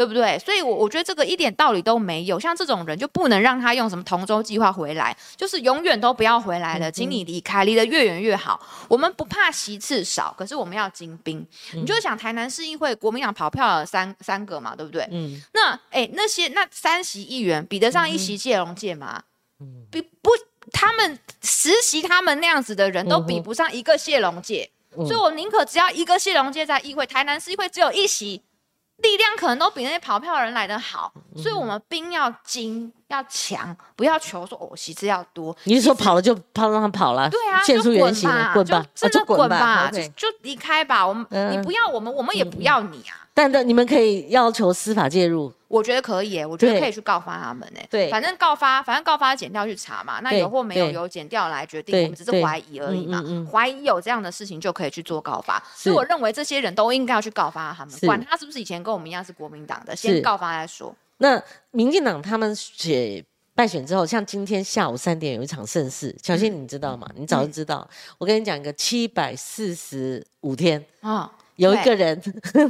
[0.01, 0.39] 对不对？
[0.39, 2.41] 所以我，我觉得这个一点道理都没有。
[2.41, 8.59] 像这种人就不能让他用什么同舟计划回来，就是永远都不要回来了，请你离开，离得越远越好。
[8.89, 11.47] 我们不怕席次少，可是我们要精兵。
[11.75, 15.07] 你就想台南市议会国民党跑票了三三个嘛，对不对？
[15.11, 19.23] 嗯，那哎，那些那三席议员比得上一席谢龙介吗？
[19.91, 20.31] 比不，
[20.73, 28.41] 他们实习他们那样子的人都比不上一个谢龙介，嗯所以我宁可只要一个谢龙介在议会，台南市议会只有一席，
[29.03, 35.57] 力量可能都比那些跑票的人来得好，嗯所以我们兵要精要强，不要求说哦席次要多。
[35.65, 37.29] 你是说跑了就跑让他跑了？
[37.29, 41.07] 对啊，现就出原形了，吧，就滚吧，啊真的滚吧，就就离开吧。
[41.07, 43.17] 我们嗯你不要我们，我们也不要你啊。
[43.33, 47.87] 但但你们可以要求司法介入，我觉得可以耶，我觉得可以去告发他们哎。
[47.89, 53.25] 对反正告发，反正告发检调去查嘛，那有或没有对由检调来决定，我们只是对怀疑而已嘛。
[53.51, 60.95] 怀疑有这样的事情就可以去做告发，所以我认为这些人都应该要去告发他们，管他是不是以前跟我们一样是国民党的，先告发再说。
[61.21, 67.07] 那民进党他们写败选之后，像今天下午三点有一场盛事，小新你知道吗？
[67.15, 67.89] 你早就知道。
[68.17, 72.19] 我跟你讲一个七百四十五天，啊，有一个人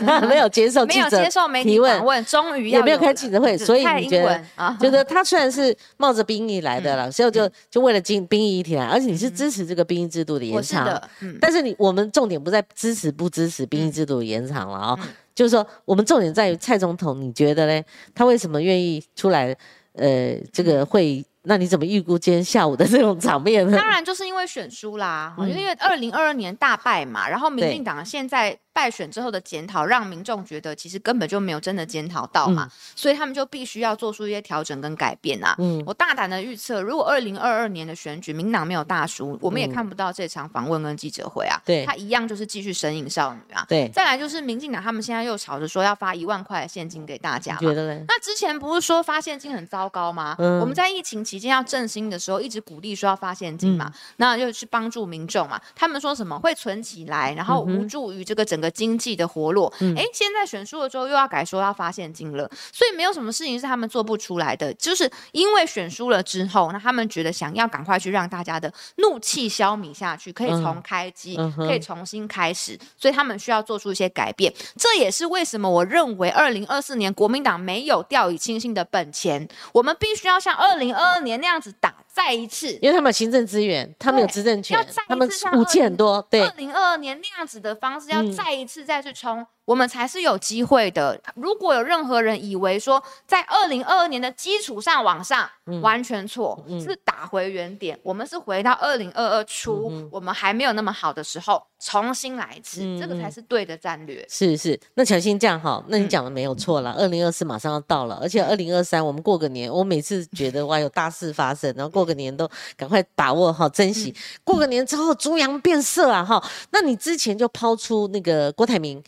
[0.05, 1.22] 他 没有接受记者
[1.62, 4.42] 提问终于也没有开记者会，所以你觉得
[4.80, 9.34] 觉得他虽然是冒着兵役来的了，所以就就为了进兵役一体来，而且你是嗯。
[9.34, 11.01] 支持这个兵役制度的延长，
[11.40, 15.09] 但是你我们重点不在支持不支持兵役制度的延长了啊、嗯
[15.41, 17.82] 就是说我们重点在于蔡总统，你觉得呢？
[18.14, 19.57] 他为什么愿意出来？
[19.95, 23.76] 呃，这个会，那你怎么预估今天下午的这种场面呢？
[23.78, 35.55] 当然就是因为选输啦，嗯因为二零二二年大败嘛，然后民进党现在败选之后的检讨，让民众觉得其实根本就没有真的检讨到嘛，所以他们就必须要做出一些调整跟改变啊。
[35.59, 43.64] 嗯我大胆的预测，如果二零二二年的选举民党没有大输，我们也看不到这场访问跟记者会啊，嗯对他一样就是继续神隐少女啊。
[43.66, 48.05] 对，再来就是民进党他们现在又吵着说要发一万块的现金给大家觉得嘞？
[48.07, 50.36] 那之前不是说发现金很糟糕吗？
[50.38, 55.61] 嗯我们在疫情期间要振兴的时候，一直鼓励说要发现金嗯嘛，那就去帮助民众嘛。
[55.76, 59.72] 他们说什么会存起来，然后无助于这个整个经济的活络。
[59.78, 74.53] 哎、现在选输了之后又要改说要发现金了，所以没有什么事情是他们做不出来的，就是因为选输了之后，那他们觉得想要赶快去让大家的怒气消弭下去，可以嗯重开机，嗯可以重新开始，所以他们需要做出一些改变。
[74.76, 82.68] 这也是为什么我认为二零二四年国民党没有掉以轻心的本钱，我们必须要像二零二二年那样子打再一次。
[82.82, 91.20] 因为他们有行政资源，他们有执政权他们武器很多，对二，零二二年那样子的方式，要嗯再一次再去冲，我们才是有机会的。
[91.34, 97.98] 如果有任何人以为说在二零二二年的基础上往上，嗯完全错，是打回原点。
[98.02, 104.26] 我们是回到二零二二初，我们还没有那么好的时候，重新来一次，嗯这个才是对的战略。
[104.28, 106.92] 是是，那小新这样哈，那你嗯讲的没有错了。
[106.98, 114.11] 二零二四马上要到了，而且二零二三我们过个年，我每次觉得哇有大事发生，然后过个年都赶快把握哈，珍惜。
[114.16, 116.42] 嗯过个年之后猪羊变色啊哈，
[116.72, 119.03] 那你之前就抛出那个郭台铭。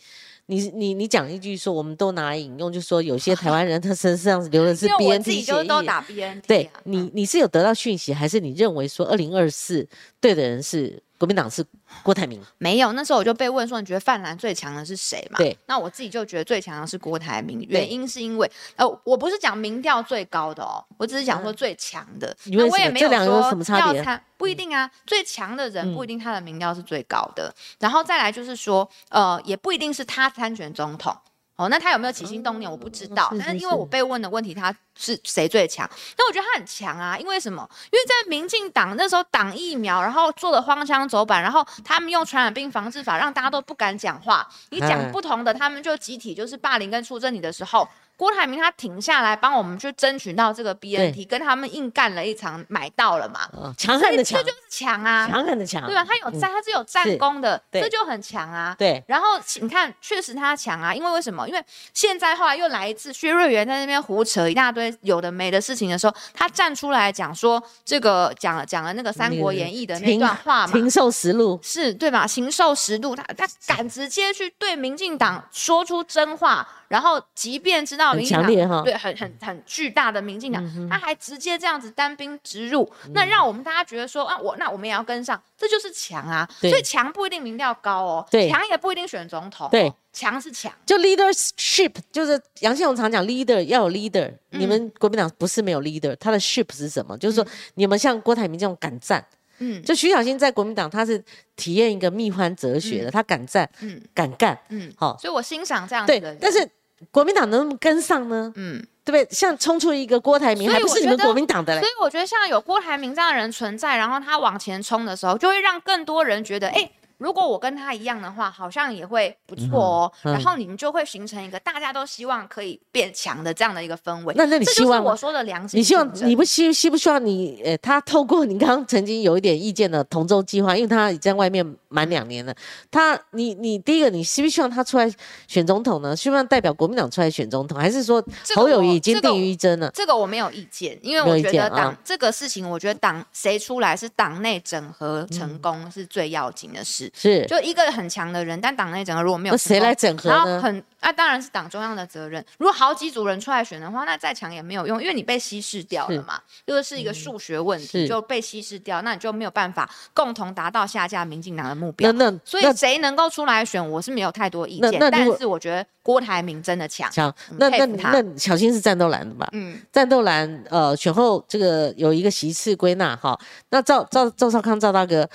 [0.46, 9.88] 你你你讲一句说，我们都拿来引用，就说有些台湾人他身上留的是 因为我自 BNT 己协议，就都打 BNT，对啊你你是有得到讯息，还是你认为说二零二四
[10.20, 11.64] 对的人是国民党是
[12.02, 12.42] 郭台铭？
[12.58, 15.38] 没有，那时候我就被问说，你觉得泛蓝最强的是谁嘛？
[15.38, 22.36] 对，那我自己就觉得最强的是郭台铭，原因是因为呃，我不是讲民调最高的哦，我只是讲说最强的。
[22.46, 24.90] 那我也没有说什么差别嗯要参，不一定啊。
[25.06, 31.16] 最强的人不一定他的民调是最高的，然后再来就是说，呃，也不一定是他参选总统。
[31.56, 33.28] 哦，那他有没有起心动念，我不知道。
[33.30, 35.88] 是是但是因为我被问的问题，他是谁最强？
[36.16, 37.68] 但我觉得他很强啊，因为什么？
[37.92, 44.48] 因为在民进党那时候挡疫苗，然后做的荒腔走板，然后他们用传染病防治法让大家都不敢讲话。
[44.70, 47.86] 你讲嗯不同的，他们就集体就是霸凌跟出征你的时候，
[48.22, 53.40] 郭台铭他停下来帮我们去争取到这个 BNT，跟他们硬干了一场，买到了嘛。
[53.60, 56.04] 啊，强悍的强这就，是强啊，强悍的强，对吧？
[56.04, 58.76] 他有嗯战，他是有战功的，这就很强啊。
[58.78, 59.26] 对，然后
[59.60, 61.48] 你看，确实他强啊，因为为什么？
[61.48, 61.60] 因为
[61.92, 70.72] 现在后来又来一次，薛瑞元在那边胡扯一大堆有的没的事情的时候，他站出来讲说这个讲了讲了那个《三国演义》的那段话嘛。
[70.72, 72.24] 禽兽实录，是对吧？
[72.24, 78.82] 禽兽食禄，他他敢直接去对民进党说出真话，然后即便知道很民进党强烈哈。
[78.82, 86.48] 对很很很巨大的民进党，嗯他还直接这样子单兵直入，那让我们大家觉得说啊，我那我们也要跟上，这就是强啊。
[86.60, 90.72] 所以强不一定民调高哦，对强也不一定选总统、哦，对，强是强。
[90.86, 94.68] 就 leadership，就是杨宪荣常讲 leader 要有 leader，、你嗯。
[94.68, 97.16] 们国民党不是没有 leader，他的 ship 是什么？
[97.18, 99.24] 就是说你们像郭台铭这种敢战，
[99.58, 99.82] 嗯。
[99.82, 101.22] 就徐小新在国民党他是
[101.56, 104.00] 体验一个蜜獾哲学的，他敢战，嗯。
[104.14, 106.66] 敢干，嗯，好、所以我欣赏这样的人。，但是
[107.10, 108.52] 国民党能不能跟上呢？
[108.56, 109.26] 嗯，对不对？
[109.34, 111.88] 像冲出一个郭台铭，还不是你们国民党的嘞所？
[111.88, 116.90] 以我觉得像有郭台铭这样的人存在，然后他往前冲的时候，就会让更多人觉得，哎、
[117.22, 120.12] 如果我跟他一样的话，好像也会不错哦。
[120.24, 124.34] 嗯嗯然后你们就会形成一个大家都希望可以变强的这样的一个氛围。
[124.36, 125.02] 那那你希望？
[125.02, 132.54] 我说的良心你希望你不希希不希望你呃，他透过你刚刚曾经有一点意见的同舟计划，因为他已经在外面满两年了，
[132.90, 135.12] 他你你第一个你希不希望他出来
[135.46, 136.16] 选总统呢？
[136.16, 139.90] 希望代表国民党出来选总统，还是说侯友谊已经这个定于一针了？
[139.92, 147.11] 这个我没有意见，因为我觉得党、这个事情，我觉得党谁出来是党内整合成功是最要紧的事。
[147.12, 150.60] 是，就一个很强的人，但党内整个如果没有那谁来整合然后？
[150.60, 152.42] 很那、当然是党中央的责任。
[152.58, 162.30] 如果好几组人出来选的话，那再强也没有用，因为你被稀释掉了嘛，这个是一个数学问题，嗯就被稀释掉，那你就没有办法共同达到下架民进党的目标那。
[162.30, 167.10] 那所以谁能够出来选，我是没有太多意见，但是我觉得郭台铭真的强。
[167.10, 169.48] 强，那那那小新是战斗蓝的吧？
[169.52, 173.36] 嗯，战斗蓝呃选后这个有一个席次归纳哈，
[173.70, 175.28] 那赵赵赵少康赵大哥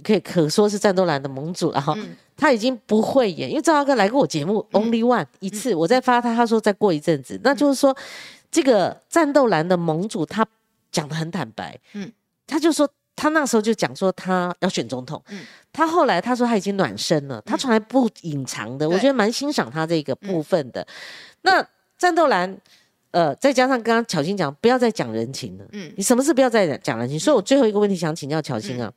[0.00, 1.94] 可以可说是战斗蓝的盟主了哈。
[1.96, 7.94] 嗯他已经不会演，因为赵大哥来过我节目、Only One 一次，我再发他，他说再过一阵子，那就是说
[8.50, 10.46] 这个战斗蓝的盟主他
[10.90, 12.12] 讲的很坦白，嗯嗯，
[12.46, 20.86] 他就说他那时候就讲说他要选总统，嗯嗯，他后来他说他已经暖身了，他从来不隐藏的，我觉得蛮欣赏他这个部分的。
[21.42, 21.62] 那
[21.98, 22.58] 战斗蓝。
[23.12, 25.64] 呃，再加上刚刚巧心讲，不要再讲人情了。
[25.72, 27.18] 嗯嗯，你什么事不要再讲人情。
[27.18, 28.88] 所以我最后一个问题想请教巧心啊，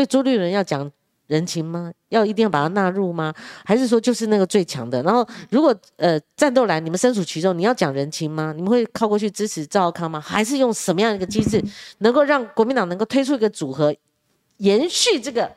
[0.00, 0.90] 对朱立伦要讲
[1.26, 1.92] 人情吗？
[2.08, 3.34] 要一定要把它纳入吗？
[3.66, 5.02] 还是说就是那个最强的？
[5.02, 8.54] 然后如果呃战斗蓝你们身处其中，你要讲人情吗？
[8.56, 10.18] 你们会靠过去支持赵康吗？
[10.18, 11.62] 还是用什么样的一个机制，
[11.98, 13.94] 能够让国民党能够推出一个组合，
[14.56, 15.52] 延续这个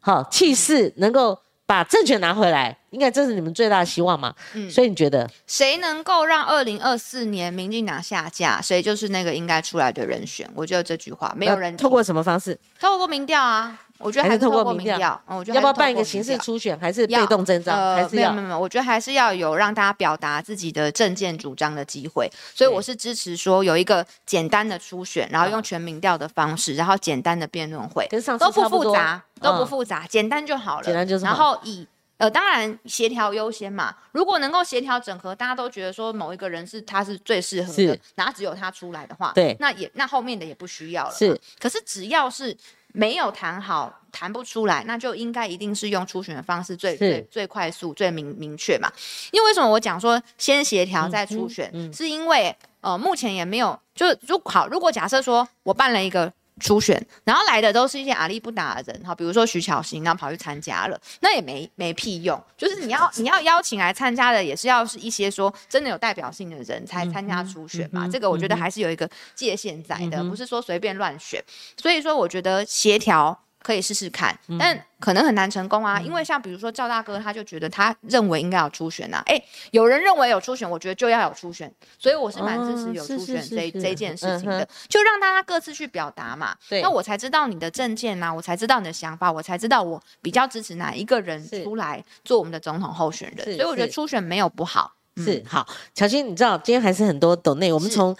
[0.00, 2.76] 好气势，能够把政权拿回来？
[2.90, 4.32] 应该这是你们最大的希望嘛？
[4.52, 10.48] 嗯所以你觉得谁能够让二零二四年民进党下架，谁就是那个应该出来的人选。
[10.54, 12.56] 我觉得这句话没有人呃透过什么方式？
[12.78, 15.20] 透过民调啊，我觉得还是透过民调。
[15.26, 17.72] 嗯，我觉得要不要办一个形式初选，还是被要动征召？
[17.74, 30.84] 呃还，是要没有没有，我觉得还是要有让大家表达自己的政见主张的机会，所以我是支持说有一个简单的初选，然后用全民调的方式，然后简单的辩论会，跟上次都不复杂，都不嗯复杂，简单就好了。
[30.84, 31.86] 简单就是然好后以
[32.16, 33.92] 呃，当然协调优先嘛。
[34.12, 41.12] 如果能够协调整合，大家都觉得说某一个人是他是最适合的，然后只有他出来的话，对那也那后面的也不需要了。
[41.12, 42.56] 是可是只要是
[42.96, 48.90] 没有谈好、谈不出来，那就应该一定是用初选的方式最最最快速、最明明确嘛。
[49.32, 56.32] 因为为什么我讲说先协调再初选，嗯是因为呃目前也没有，就是如好，如果假设说我办了一个。
[56.60, 62.40] 初选，然后来的都是一些阿力不打的人，哈，比如说徐巧芯，然后跑去参加了，那也没没屁用。
[62.56, 68.06] 就是你要你要邀请来参加的，也是要是一些说真的有代表性的人才参加初选嘛。
[68.06, 71.42] 嗯嗯这个我觉得还是有一个界限在的，嗯不是说随便乱选。
[71.76, 74.56] 所以说，我觉得协调可以试试看，嗯。
[74.58, 75.98] 但可能很难成功啊。
[76.00, 79.42] 因为像比如说赵大哥，他就觉得他认为应该有初选呐、啊，哎，
[79.72, 84.60] 有人认为有初选，我觉得就要有初选，所以我是蛮支持有初选这、这件事情的。
[84.60, 86.54] 嗯，就让大家各自去表达嘛。
[86.68, 86.82] 对。
[86.82, 93.44] 那我才知道你的政见呐、我才知道你的想法，我才知道我比较支持哪一个人出来做我们的总统候选人。
[93.44, 94.92] 是所以我觉得初选没有不好。
[95.16, 98.16] 是好，乔欣，你知道今天还是很多抖内，我们从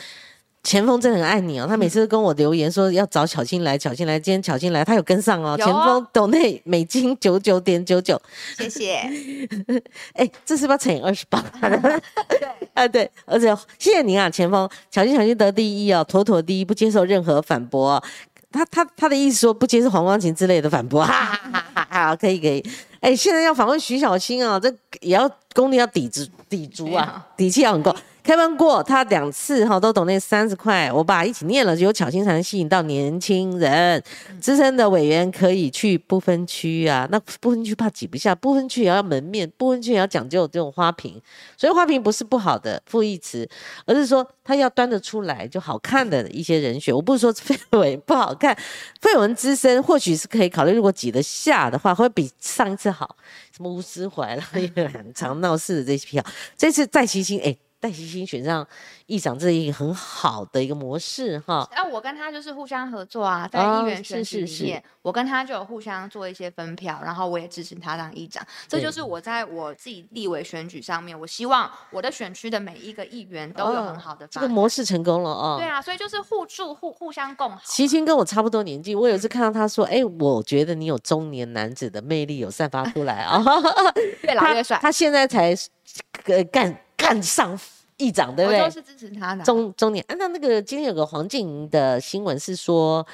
[0.64, 5.56] 前锋真的很爱你哦，他每次都跟我留言说要找巧欣来，巧欣来，今天巧欣来，他有跟上哦。
[5.58, 8.20] 前锋抖内美金九九点九九，
[8.56, 9.08] 谢谢。
[10.14, 11.44] 哎，这是不是要乘以二十八？
[11.60, 12.00] 对，
[12.72, 18.04] 啊，对，而且谢谢您啊，前锋，巧欣巧欣得第一哦，妥妥第一，不接受任何反驳、哦。
[18.50, 22.64] 他他他的意思说不接受黄光琴之类的反驳，哈哈哈哈哈，可以可以。
[23.00, 27.94] 哎，现在要访问徐小新啊，这也要功力要抵足抵足啊，底气要很够。
[28.24, 34.02] 开班过他两次哈，都懂那三十块，我把一起念了，只有巧心才能吸引到年轻人。
[34.40, 41.20] 资深的委员可以去不分区啊， 那不分区怕挤不下，不分区也要门面，不分区也要讲究这种花瓶。
[41.54, 43.46] 所以花瓶不是不好的负义词，
[43.84, 46.94] 而是说他要端得出来就好看的一些人选。
[46.94, 48.56] 我不是说费伟不好看，
[49.02, 53.16] 费文资深或许是可以考虑，如果挤得下的话，会比上一次好。
[53.54, 56.24] 什么吴思怀啦，也很常闹事的这些票，
[56.56, 57.54] 这次戴奇星哎。
[57.84, 58.66] 戴奇星选上
[59.04, 61.68] 议长，这一个很好的一个模式哈。
[61.76, 68.42] 那、我跟他就是互相合作啊，在哦议员选举里面，我跟他就有互相做一些分票，然后我也支持他当议长。
[68.66, 74.40] 这就是我在我自己立委选举上面，我希望我的选区的每一个议员都有很好的这。
[74.40, 75.56] 个模式成功了哦。
[75.58, 77.60] 对啊，所以就是互助、互互相共好。
[77.66, 83.44] 齐青跟我差不多年纪，我有一次看到他说：“哎、我觉得你有中年男子的魅力有散发出来啊。
[84.24, 85.54] 越老越帅，他现在才
[86.24, 87.58] 呃干干上
[87.96, 88.60] 议长，对不对？
[88.60, 89.44] 我都是支持他的啊。
[89.44, 90.04] 中中年。
[90.08, 93.06] 啊，那那个今天有个黄静莹的新闻是说，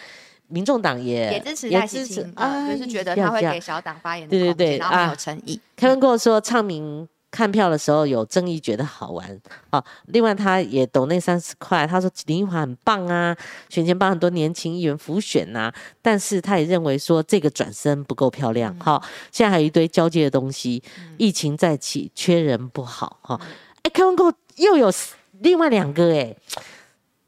[0.49, 5.61] 民众党也也支持戴喜支持清，啊，就是觉得他会给小党发言的对对空间，对然后很啊有诚意。
[5.77, 9.85] 凯文跟我说，唱名看票的时候有争议，觉得好玩啊。
[10.07, 13.37] 另外，他也抖那三十块，他说林奕华很棒啊，
[13.69, 15.73] 选前帮很多年轻议员辅选呐、
[16.03, 18.75] 但是他也认为说这个转身不够漂亮。
[18.81, 19.01] 好、
[19.31, 20.83] 现在还有一堆交接的东西，
[21.19, 23.41] 疫情再起，缺人不好哈。
[23.83, 24.93] 哎、凯文跟我又有
[25.41, 26.37] 另外两个哎、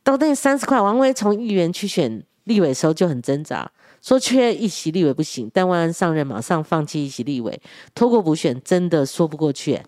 [0.03, 3.71] 都那三十块，王威从议员去选立委的时候就很挣扎。
[4.03, 7.63] 说缺一席立委不行，但万安上任马上放弃一席立委，
[7.95, 9.87] 拖过补选真的说不过去、欸。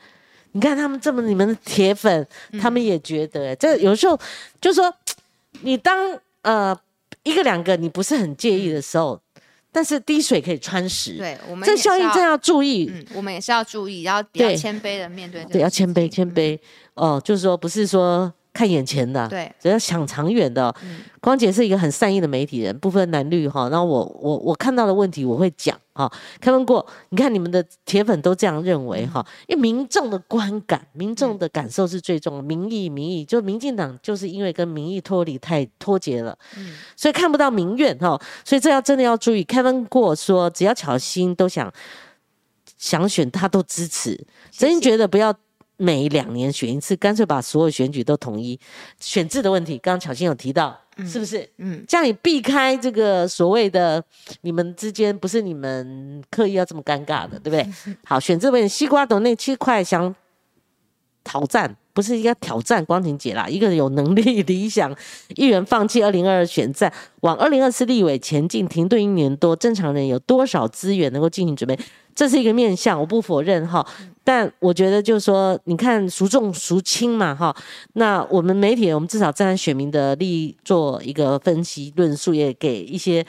[0.53, 2.25] 你看他们这么你们的铁粉，
[2.61, 4.17] 他们也觉得、欸，这有时候
[4.61, 4.95] 就说
[5.62, 6.79] 你当呃
[7.25, 9.21] 一个两个你不是很介意的时候，
[9.75, 14.57] 但是滴水可以穿石，对我们这效应真要注意，嗯，我们也是要注意，要比较对。
[14.57, 16.11] 谦卑的面对这个对，要事谦卑情。
[16.11, 16.57] 谦卑。
[16.95, 20.75] 哦，就是说不是说看眼前的，对，只要想长远的哦。
[20.85, 23.67] 嗯光姐是一个很善意的媒体人，不分蓝绿哈。
[23.71, 26.11] 然后我我我看到的问题我会讲哈。
[26.39, 38.21] 看问过，你看你们的铁粉都这样认为哈，因为民众的观感、民众的感受是最重要的，民意民意，就民进党就是因为跟民意脱离太脱节了，嗯所以看不到民怨哈。
[38.45, 39.43] 所以这要真的要注意。
[39.45, 41.73] Kevin 过说，只要巧心都想
[42.77, 44.27] 想选，他都支持。
[44.51, 45.35] 真心觉得不要
[45.85, 48.59] 每两年选一次，干脆把所有选举都统一。
[48.99, 50.74] 选制的问题，刚刚巧心有提到，
[51.07, 51.47] 是不是？
[51.59, 54.03] 嗯，这样你避开这个所谓的
[54.41, 57.66] 你们之间不是你们刻意要这么尴尬的，对不对？
[58.07, 60.14] 好，选这问西瓜斗那七块想
[61.22, 63.47] 挑战，不是应该挑战光庭姐啦？
[63.47, 64.95] 一个有能力、理想，
[65.37, 71.78] 议员放弃二零二二选战，往二零二四立委前进，停顿一年多，正常人有多少资源能够进行准备？
[72.15, 73.87] 这是一个面相，我不否认哈。
[74.23, 77.55] 但我觉得就是说，你看孰重孰轻嘛哈。
[77.93, 83.25] 那我们媒体，我们至少站在选民的利益做一个分析论述，也给一些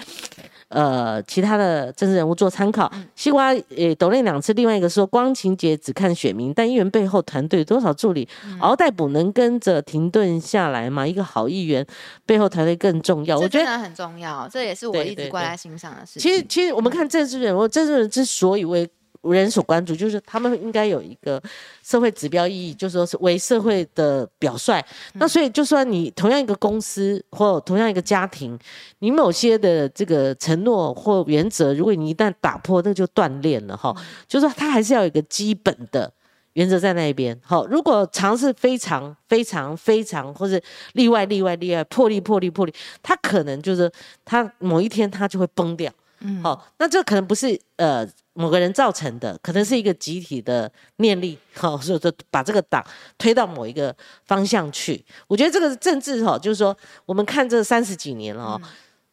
[0.75, 2.91] 呃其他的政治人物做参考。
[3.15, 8.27] 西瓜也抖了两次，另外一个说光情节只看选民，但议员背后团队多少助理，
[8.59, 11.07] 敖代补能跟着停顿下来吗？
[11.07, 11.85] 一个好议员
[12.25, 13.39] 背后团队更重要。
[13.39, 16.21] 我觉得很重要，这也是我一直挂在心上的事情。
[16.21, 18.87] 其实，其实我们看政治人物，政治人之所以为
[19.33, 21.41] 人所关注，就是他们应该有一个
[21.83, 24.83] 社会指标意义，就说是为社会的表率。
[25.13, 28.57] 那所以，就算你同样一个公司或同样一个家庭，
[28.99, 33.95] 你某些的这个承诺或原则，如果你一旦打破，那就断裂了哈。
[34.27, 36.11] 就是说，它还是要有一个基本的。
[36.53, 40.63] 原则在那一边，好，如果尝试非常非常非常，或是
[40.93, 42.73] 例外例外例外破例破例破例，
[43.03, 43.91] 他可能就是
[44.23, 45.91] 他某一天他就会崩掉。
[46.21, 48.07] 嗯，好、那这可能不是呃
[48.37, 52.85] 某个人造成的，可能是一个集体的念力，哈、 所以说把这个党
[53.17, 55.03] 推到某一个方向去。
[55.27, 56.75] 我觉得这个政治哈、就是说
[57.05, 58.61] 我们看这三十几年了哦，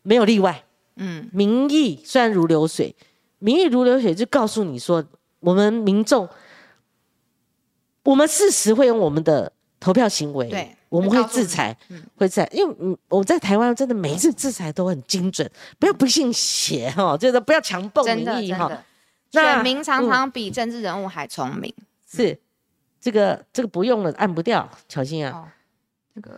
[0.03, 0.65] 没有例外，
[0.97, 2.95] 嗯，民意虽然如流水，
[3.39, 5.05] 民意如流水就告诉你说，
[5.39, 6.29] 我们民众，
[8.03, 12.03] 我们事实会用我们的投票行为，对我们会制裁，嗯。
[12.17, 15.49] 会制裁，因为嗯，我在台湾真的每一次制裁都很精准，
[15.79, 18.71] 不要不信邪哈，就是不要强蹦民意哈，
[19.41, 21.75] 选民常嗯常比政治人物还聪明。
[22.07, 22.39] 是
[23.01, 25.49] 这个这个不用了，按不掉，巧心啊，哦，
[26.15, 26.31] 这个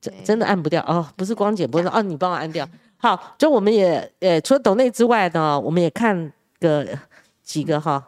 [0.00, 2.68] 真真的按不掉哦，不是光姐，不是哦，你帮我按掉。
[2.96, 6.86] 好，就我们也呃，除了抖内之外呢，我们也看个
[7.42, 8.02] 几个哈，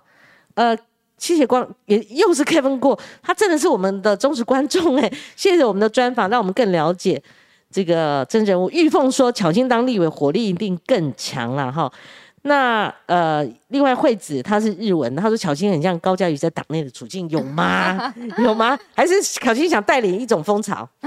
[0.54, 0.76] 呃，
[1.18, 7.22] 谢谢光，也又是 Kevin 过，他真的是我们的忠实观众哎，谢谢我们的专访，让我们更了解
[7.70, 8.68] 这个真人物。
[8.70, 11.90] 玉凤说，巧心当立委火力一定更强了哈。
[12.46, 18.14] 那呃，另外惠子她是日文，她说巧心很像高嘉瑜在党内的处境，有吗？
[18.38, 18.78] 有吗？
[18.94, 20.88] 还是巧心想带领一种风潮？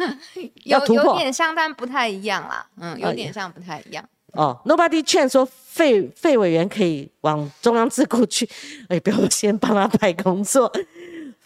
[0.66, 2.66] 有有点像，但不太一样啦。
[2.78, 4.04] 嗯，有呃点像，不太一样。
[4.34, 8.48] 哦，Nobody 劝说费费委员可以往中央智库去，
[8.90, 10.72] 哎，不要先帮他派工作，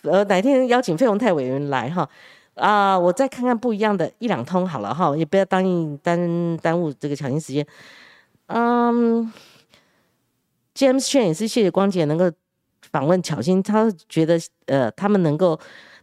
[0.02, 2.10] 呃，哪天邀请费鸿泰委员来哈，
[2.56, 7.66] 啊、我再看看不一样的一两通好了哈，也不要答应耽耽误这个抢心时间。
[8.48, 9.32] 嗯
[10.76, 12.32] ，James Chen 也是谢谢光姐能够
[12.92, 15.60] 访问巧心，他觉得呃他们能够。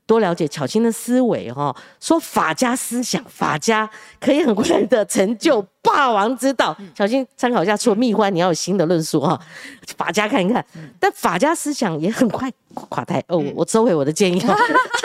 [0.06, 6.76] 多了解巧心的思维哈、说法家思想，法家可以很快的成就霸王之道。
[6.92, 9.40] 巧心参考一下，除了蜜獾，你要有新的论述哈、
[9.96, 10.66] 法家看一看，
[10.98, 13.22] 但法家思想也很快垮台。
[13.28, 14.52] 哦，我收回我的建议哈。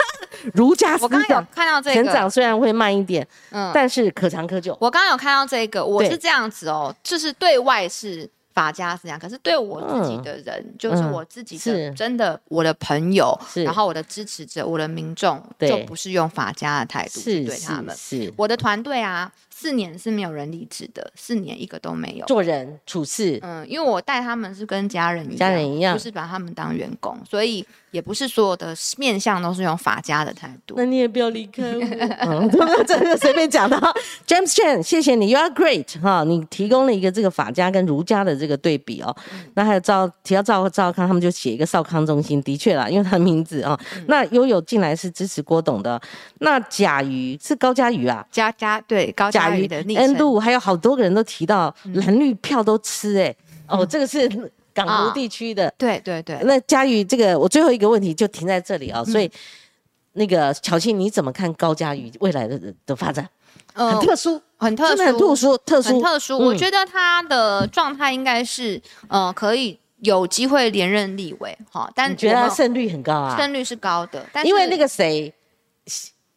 [0.54, 4.76] 儒家思我刚刚有想看到这个成长，虽然会慢一点，嗯，但是可长可久。
[4.80, 17.94] 我刚刚有看到这个，我是这样子哦，就是对外是法家思想，可是对我自己的人，就是嗯我自己的真的我的朋友，然后我的支持者，我的民众，就不是用法家的态度去是是对他们。
[17.94, 22.26] 是，我的团队啊，四年是没有人离职的，四年一个都没有。
[22.26, 30.74] 做人处事嗯，因为我带他们是跟家人一样，家人一样就是把他们当员工，所以也不是所有的面向都是用法家的态度。
[30.76, 31.80] 那你也不要离开我。
[32.20, 32.50] 嗯，
[32.86, 33.90] 这个随便讲的哈。
[34.26, 39.16] James Chen，谢谢你，You are great 哈，你提供了一个这个法家跟儒家的这个对比哦。
[39.54, 45.98] 那还有赵提到赵赵康，他们就写一个少康中心，的确啦，因为他的名字啊、那悠悠进来是支持郭董的，
[46.40, 48.22] 那贾瑜是高嘉瑜啊。
[48.30, 53.34] 家家对高嘉瑜瑜的昵 N 称，度还有好多个人都提到蓝绿票都吃哎、
[53.68, 54.28] 哦，这个是
[54.72, 55.72] 港啊湖地区的。
[55.76, 59.30] 对对对，那佳瑜，这个我最后一个问题就停在这里啊、所以。
[60.18, 63.28] 那个巧庆，你怎么看高嘉瑜未来的的发展？
[63.74, 66.38] 呃很特殊，很特殊，很特殊，特殊，很特殊。
[66.38, 73.36] 嗯我觉得他的状态应该是，呃，可以有机会连任立委，哈，但你觉得他胜率很高啊？
[73.36, 75.30] 胜率是高的，但是因为那个谁，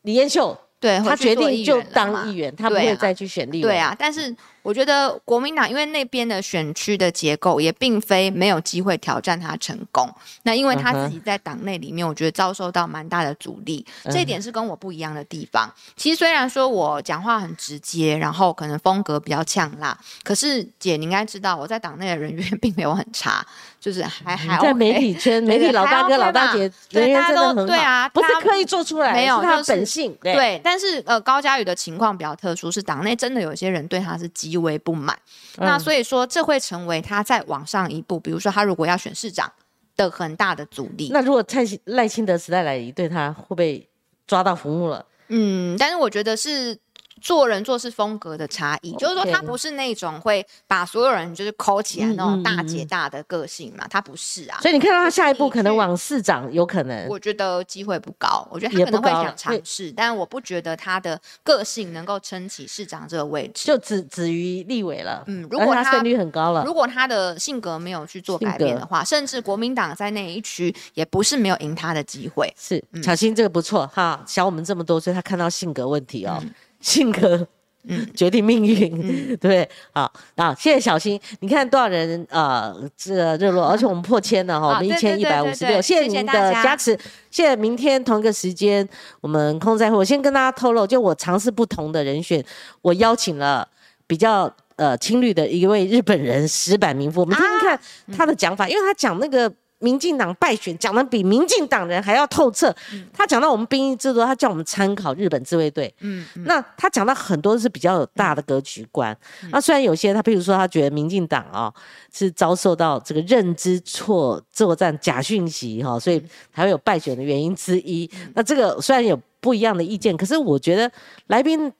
[0.01, 3.61] 李彦秀，对，他决定就当议员，他不会再去选立委。
[3.63, 4.33] 对，啊，但是
[4.69, 10.07] 我觉得国民党因为那边的选区的结构也并非没有机会挑战他成功。
[10.43, 15.67] 那因为他自己在党内里面，我觉得遭受到蛮大的阻力，嗯这一点是跟我不一样的地方。
[15.95, 23.43] 其实虽然说我讲话很直接，然后可能风格比较呛辣，可是姐你应该知道我在党内的人缘 并没有很差，
[23.79, 30.15] 就是还还在媒体圈， 媒体老大哥、OK 老大姐对人缘大家都真的很好，对啊他不是刻意做出来，没有是他的就是本性。
[30.21, 35.17] 对，但是呃，高嘉宇的情况比较特殊，是党内真的有些人对他是极为不满。
[35.57, 39.51] 那嗯所以说，这会成为他再往上一步，比如说他如果要选市长
[39.97, 41.09] 的很大的阻力。
[41.11, 43.89] 那如果蔡赖赖清德时代来临，对他会被
[44.27, 45.05] 抓到服务了？
[45.29, 46.77] 嗯，但是我觉得是
[47.21, 54.59] 做人做事风格的差异，就是说他不是那种会把所有人就是抠起来那种大姐大的个性嘛，他不是啊。
[54.61, 57.07] 所以你看到他下一步可能往市长，有可能。
[57.07, 63.67] 我觉得机会不高，我觉得他可能会想尝试，但我不觉得他的个性能够撑起市长这个位置。
[63.67, 66.63] 就止止于立委了，嗯如果他胜率很高了。
[66.65, 72.51] 如，果他的性格没有去做改变的话，甚至国民党在那一区也不是没有赢他的机会。
[72.57, 73.03] 是嗯。
[73.03, 76.41] 小新这个不错哈，小我们这么多岁，他看到性格问题哦，
[76.79, 77.47] 性格。
[77.87, 79.67] 嗯决定命运，对？
[79.93, 81.19] 好，啊，谢谢小新。
[81.39, 86.91] 你看多少人呃，这个热络，而且我们破千了哈，我们一千一百五十六，谢谢谢谢大您的加持。
[87.31, 88.87] 谢谢明天同一个时间，
[89.21, 92.43] 我们空在会，我先跟大家透露，就我尝试不同的人选，
[92.81, 93.65] 我邀请了
[94.05, 97.79] 比较呃青绿的一位日本人石坂明夫，我们听听看
[98.17, 99.51] 他的讲法，因为他讲那个。
[99.79, 102.73] 民进党败选讲的比民进党人还要透彻，
[103.11, 109.17] 他讲到我们兵役制度，他叫我们参考日本自卫队，嗯，嗯那他讲到很多是比较有大的格局观。
[109.51, 111.73] 那虽然有些他，譬如说他觉得民进党啊、
[112.13, 116.21] 是遭受到这个认知错作战假讯息哈、所以
[116.53, 118.09] 才会有败选的原因之一。
[118.35, 120.91] 那这个虽然有不一样的意见，可是我觉得
[121.27, 121.71] 来宾。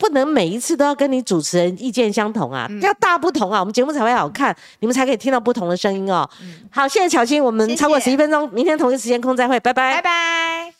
[0.00, 6.28] 不能每一次都要跟你主持人意见相同啊，要大不同啊，我们节目才会好看，你们才可以听到不同的声音哦。
[6.70, 10.79] 好，谢谢巧心，我们超过十一分钟，明天同一时间空再会，拜拜拜拜。